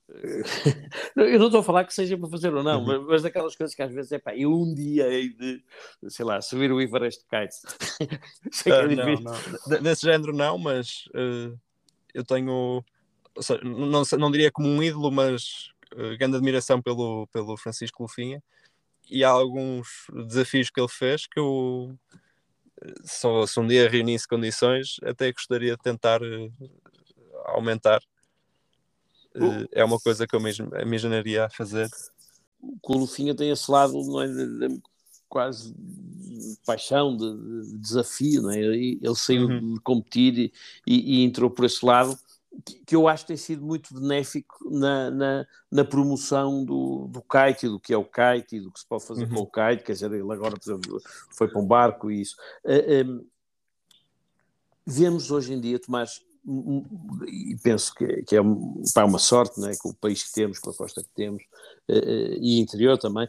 [1.16, 2.86] eu não estou a falar que seja para fazer ou não, uhum.
[2.86, 5.62] mas, mas daquelas coisas que às vezes é pá, eu um dia hei de,
[6.08, 7.56] sei lá, subir o Everest de kite.
[8.52, 9.32] Sei que é uh, não,
[9.66, 9.82] não.
[9.82, 11.58] Desse género não, mas uh,
[12.14, 12.84] eu tenho,
[13.40, 18.40] seja, não, não diria como um ídolo, mas uh, grande admiração pelo, pelo Francisco Lufinha
[19.10, 21.96] e há alguns desafios que ele fez que eu
[23.04, 26.52] só se um dia reunisse condições até gostaria de tentar uh,
[27.46, 28.00] aumentar
[29.36, 31.88] uh, é uma coisa que eu mesmo imaginaria a fazer
[32.82, 34.82] o Lufinha tem esse lado não é, de, de,
[35.28, 38.58] quase de paixão, de, de, desafio, não é?
[38.58, 39.74] Ele saiu uhum.
[39.74, 40.52] de competir
[40.86, 42.18] e, e, entrou por esse lado,
[42.64, 47.22] que, que, eu acho que tem sido muito benéfico na, na, na, promoção do, do
[47.22, 49.34] kite, do que é o kite e do que se pode fazer uhum.
[49.34, 51.00] com o kite, quer dizer, ele agora, exemplo,
[51.36, 52.36] foi para um barco e isso.
[52.64, 53.26] Uh, eh, um,
[54.86, 56.20] vemos hoje em dia, Tomás,
[57.26, 58.40] e penso que, que é
[58.94, 61.42] pá, uma sorte, né, com o país que temos, com a costa que temos,
[61.88, 63.26] uh, uh, e interior também,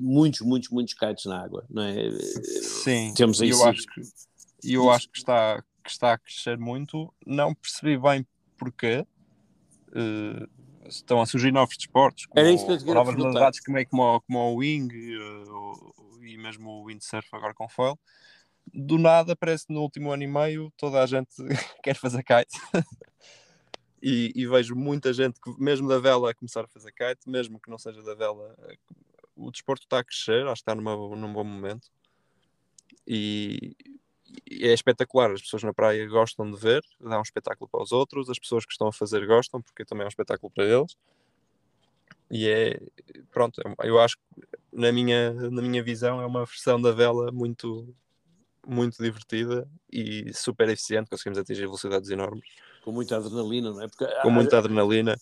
[0.00, 2.10] muitos, muitos, muitos kites na água, não é?
[2.20, 4.02] Sim, temos aí eu acho que,
[4.64, 8.26] eu acho que está, que está a crescer muito, não percebi bem
[8.58, 9.06] porquê,
[10.86, 14.20] estão a surgir novos desportos, como Era isso que eu novas modalidades como, é, como,
[14.20, 14.88] como o wing
[16.22, 17.98] e mesmo o windsurf agora com foil,
[18.72, 21.34] do nada parece que no último ano e meio toda a gente
[21.82, 22.60] quer fazer kite.
[24.02, 27.58] e, e, vejo muita gente que, mesmo da vela, a começar a fazer kite, mesmo
[27.58, 28.54] que não seja da vela,
[29.34, 31.88] o desporto está a crescer, acho que está numa, num bom momento.
[33.06, 33.74] E
[34.50, 38.28] é espetacular, as pessoas na praia gostam de ver, dá um espetáculo para os outros,
[38.28, 40.96] as pessoas que estão a fazer gostam, porque também é um espetáculo para eles.
[42.30, 42.80] E é,
[43.30, 47.94] pronto, eu acho que na minha, na minha visão é uma versão da vela muito,
[48.66, 52.44] muito divertida e super eficiente, conseguimos atingir velocidades enormes.
[52.84, 53.88] Com muita adrenalina, não é?
[53.88, 55.16] Porque Com muita adrenalina.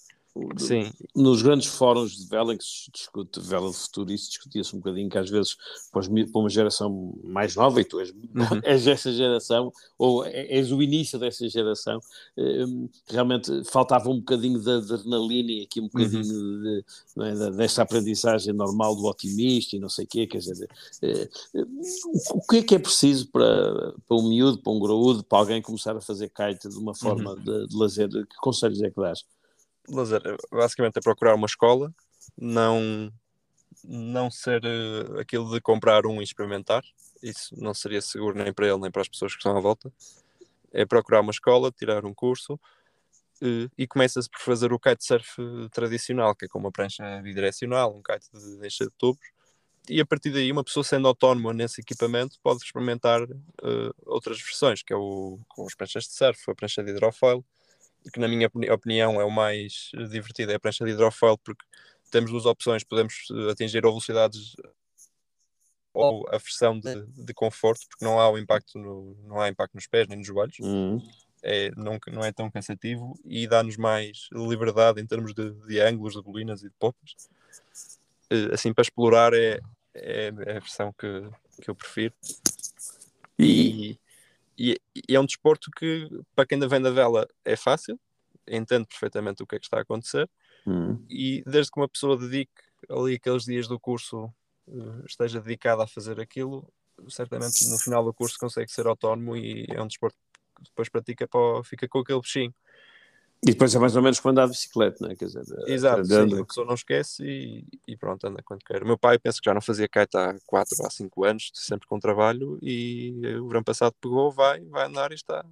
[0.58, 0.90] Sim.
[1.14, 5.08] Nos grandes fóruns de vela que se discute vela de futuro, isso discutia-se um bocadinho
[5.08, 5.56] que às vezes
[5.90, 6.02] para,
[6.34, 8.60] uma geração mais nova, e tu és, uhum.
[8.62, 12.00] és essa geração, ou és o início dessa geração,
[12.36, 16.62] hum, realmente faltava um bocadinho de adrenalina e aqui um bocadinho uhum.
[16.62, 16.84] de,
[17.20, 20.68] é, desta aprendizagem normal do otimista e não sei o quê, quer dizer,
[21.02, 21.28] eh,
[22.30, 25.62] o que é que é preciso para, para um miúdo, para um graúdo, para alguém
[25.62, 27.42] começar a fazer kite de uma forma uhum.
[27.42, 28.08] de, de lazer?
[28.08, 29.24] Que conselhos é que dás?
[29.88, 31.94] Lazer, basicamente é procurar uma escola,
[32.36, 33.12] não,
[33.84, 36.82] não ser uh, aquilo de comprar um e experimentar,
[37.22, 39.92] isso não seria seguro nem para ele nem para as pessoas que estão à volta.
[40.72, 45.36] É procurar uma escola, tirar um curso uh, e começa-se por fazer o kitesurf
[45.72, 49.26] tradicional, que é com uma prancha bidirecional, um kite de encher de tubos.
[49.88, 54.82] E a partir daí, uma pessoa sendo autónoma nesse equipamento pode experimentar uh, outras versões,
[54.82, 57.44] que é o com as pranchas de surf, a prancha de hidrofoil,
[58.12, 61.64] que na minha opinião é o mais divertido, é a prancha de hidrofoil, porque
[62.10, 64.54] temos duas opções, podemos eh, atingir ou velocidades
[65.92, 69.74] ou a versão de, de conforto, porque não há o impacto no, não há impacto
[69.74, 70.58] nos pés nem nos joelhos.
[70.60, 71.02] Uhum.
[71.42, 76.14] É, não, não é tão cansativo e dá-nos mais liberdade em termos de, de ângulos,
[76.14, 77.14] de bolinas e de popas.
[78.30, 79.60] Eh, assim, para explorar é,
[79.94, 81.30] é, é a versão que,
[81.62, 82.14] que eu prefiro.
[83.38, 83.98] E,
[84.58, 87.98] e, e, é um desporto que, para quem ainda vem da vela, é fácil,
[88.48, 90.28] entende perfeitamente o que é que está a acontecer,
[90.66, 91.04] hum.
[91.08, 92.52] e desde que uma pessoa dedique
[92.88, 94.24] ali aqueles dias do curso,
[94.68, 96.68] uh, esteja dedicada a fazer aquilo,
[97.08, 100.16] certamente no final do curso consegue ser autónomo e é um desporto
[100.56, 102.54] que depois pratica, para, fica com aquele bichinho.
[103.42, 105.16] E depois é mais ou menos quando andar de bicicleta, não é?
[105.16, 108.82] Quer dizer, Exato, sim, a pessoa não esquece e, e, pronto, anda quando quer.
[108.82, 111.86] O meu pai penso que já não fazia kite há 4 ou 5 anos, sempre
[111.86, 115.44] com trabalho, e o verão passado pegou, vai, vai andar e está,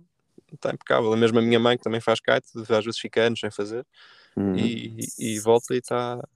[0.53, 1.13] está impecável.
[1.13, 3.87] A minha mãe, que também faz kite, às vezes fica anos sem fazer,
[4.37, 4.57] uhum.
[4.57, 6.27] e, e, volta e está,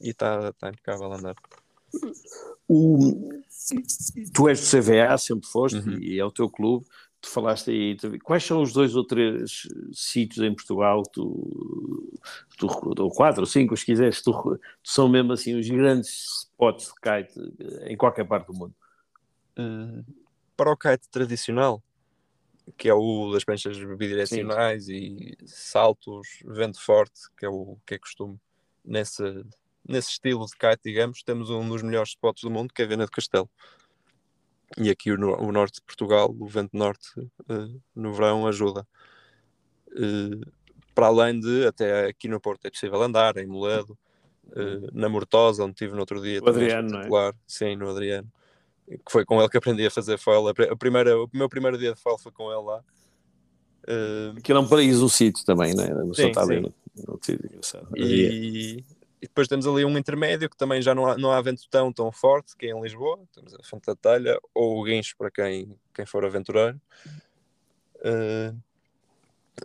[0.00, 1.34] e está, está impecável a andar.
[2.66, 3.30] O,
[4.34, 5.98] tu és do CVA, sempre foste, uhum.
[5.98, 6.86] e é o teu clube
[7.20, 12.18] tu falaste aí, quais são os dois ou três sítios em Portugal, tu,
[12.56, 16.86] tu, ou quatro ou cinco, se quiseres, tu, tu, são mesmo assim os grandes spots
[16.86, 17.34] de kite
[17.86, 18.74] em qualquer parte do mundo?
[19.58, 20.04] Uh,
[20.56, 21.82] para o kite tradicional,
[22.76, 24.92] que é o das pranchas bidirecionais Sim.
[24.92, 28.38] e saltos, vento forte, que é o que é costume
[28.84, 29.22] nesse,
[29.86, 32.88] nesse estilo de kite, digamos, temos um dos melhores spots do mundo, que é a
[32.88, 33.50] Vena de Castelo
[34.76, 38.86] e aqui o, o, norte de Portugal, o vento norte uh, no verão ajuda.
[39.88, 40.46] Uh,
[40.94, 43.96] para além de, até aqui no Porto é possível andar, em Moledo,
[44.48, 46.42] uh, na Mortosa, onde estive no outro dia.
[46.42, 47.32] O Adriano, não é?
[47.46, 48.30] Sim, no Adriano.
[48.88, 50.48] Que foi com ele que aprendi a fazer foil.
[50.48, 52.82] A primeira, o meu primeiro dia de foil foi com ele lá.
[53.86, 56.14] Uh, Aquilo é um paraíso o sítio também, não é?
[56.14, 56.60] Sim, sim.
[56.60, 56.74] No,
[57.06, 57.60] no sítio,
[57.96, 58.84] e,
[59.20, 61.92] e depois temos ali um intermédio que também já não há, não há vento tão,
[61.92, 63.18] tão forte, que é em Lisboa.
[63.34, 66.80] Temos a Fonte da Telha ou o Guincho para quem, quem for aventureiro.
[67.96, 68.56] Uh,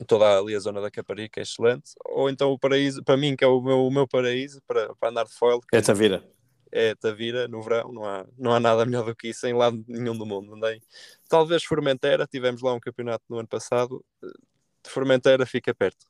[0.07, 1.91] toda ali a zona da Caparica é excelente.
[2.05, 5.09] Ou então o paraíso, para mim, que é o meu, o meu paraíso para, para
[5.09, 5.59] andar de foil.
[5.71, 6.27] É Tavira.
[6.71, 7.91] É Tavira, no verão.
[7.93, 10.55] Não há, não há nada melhor do que isso em lado nenhum do mundo.
[10.55, 10.81] Andei.
[11.29, 14.03] Talvez Formentera, tivemos lá um campeonato no ano passado.
[14.83, 16.07] De Formentera fica perto.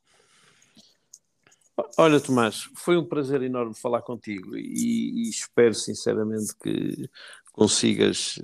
[1.97, 7.09] Olha, Tomás, foi um prazer enorme falar contigo e, e espero sinceramente que,
[7.53, 8.39] consigas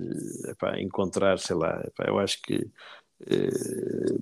[0.46, 2.70] epá, encontrar, sei lá, epá, eu acho que
[3.26, 4.18] eh,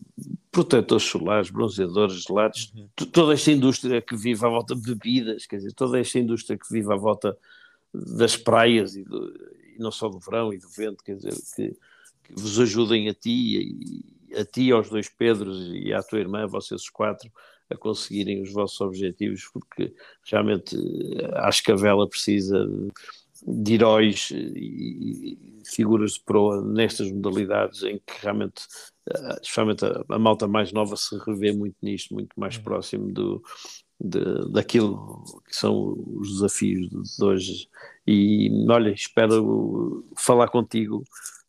[0.50, 2.88] protetores solares, bronzeadores, gelados, uhum.
[3.12, 6.72] toda esta indústria que vive à volta de bebidas, quer dizer, toda esta indústria que
[6.72, 7.36] vive à volta
[7.92, 9.32] das praias e, do,
[9.76, 11.76] e não só do verão e do vento, quer dizer, que,
[12.24, 16.46] que vos ajudem a ti, e, a ti, aos dois Pedros e à tua irmã,
[16.46, 17.30] vocês os quatro,
[17.70, 19.92] a conseguirem os vossos objetivos, porque
[20.24, 22.66] realmente eh, acho que a vela precisa
[23.46, 28.62] de, heróis e, figuras de proa nestas modalidades em que realmente,
[29.10, 32.62] eh, especialmente a, a, malta mais nova se revê muito nisto, muito mais uhum.
[32.62, 33.42] próximo do,
[34.00, 37.68] de, daquilo que são os desafios de hoje.
[38.06, 41.04] E olha, espero falar contigo.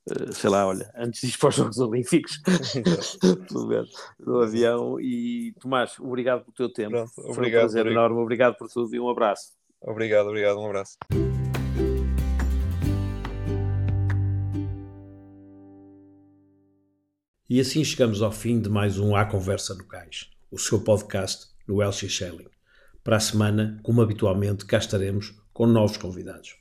[0.07, 2.39] Eh, sei lá, olha, antes de ir para os Jogos Olímpicos,
[4.19, 4.99] no avião.
[4.99, 6.91] E Tomás, obrigado pelo teu tempo.
[6.91, 7.91] Pronto, obrigado, Foi um prazer obrigado.
[8.05, 8.21] enorme.
[8.21, 9.53] Obrigado por tudo e um abraço.
[9.81, 10.97] Obrigado, obrigado, um abraço.
[17.49, 21.47] E assim chegamos ao fim de mais um A Conversa no Cais, o seu podcast
[21.67, 22.47] no Elsie Shelling.
[23.03, 26.57] Para a semana, como habitualmente, cá estaremos com novos convidados.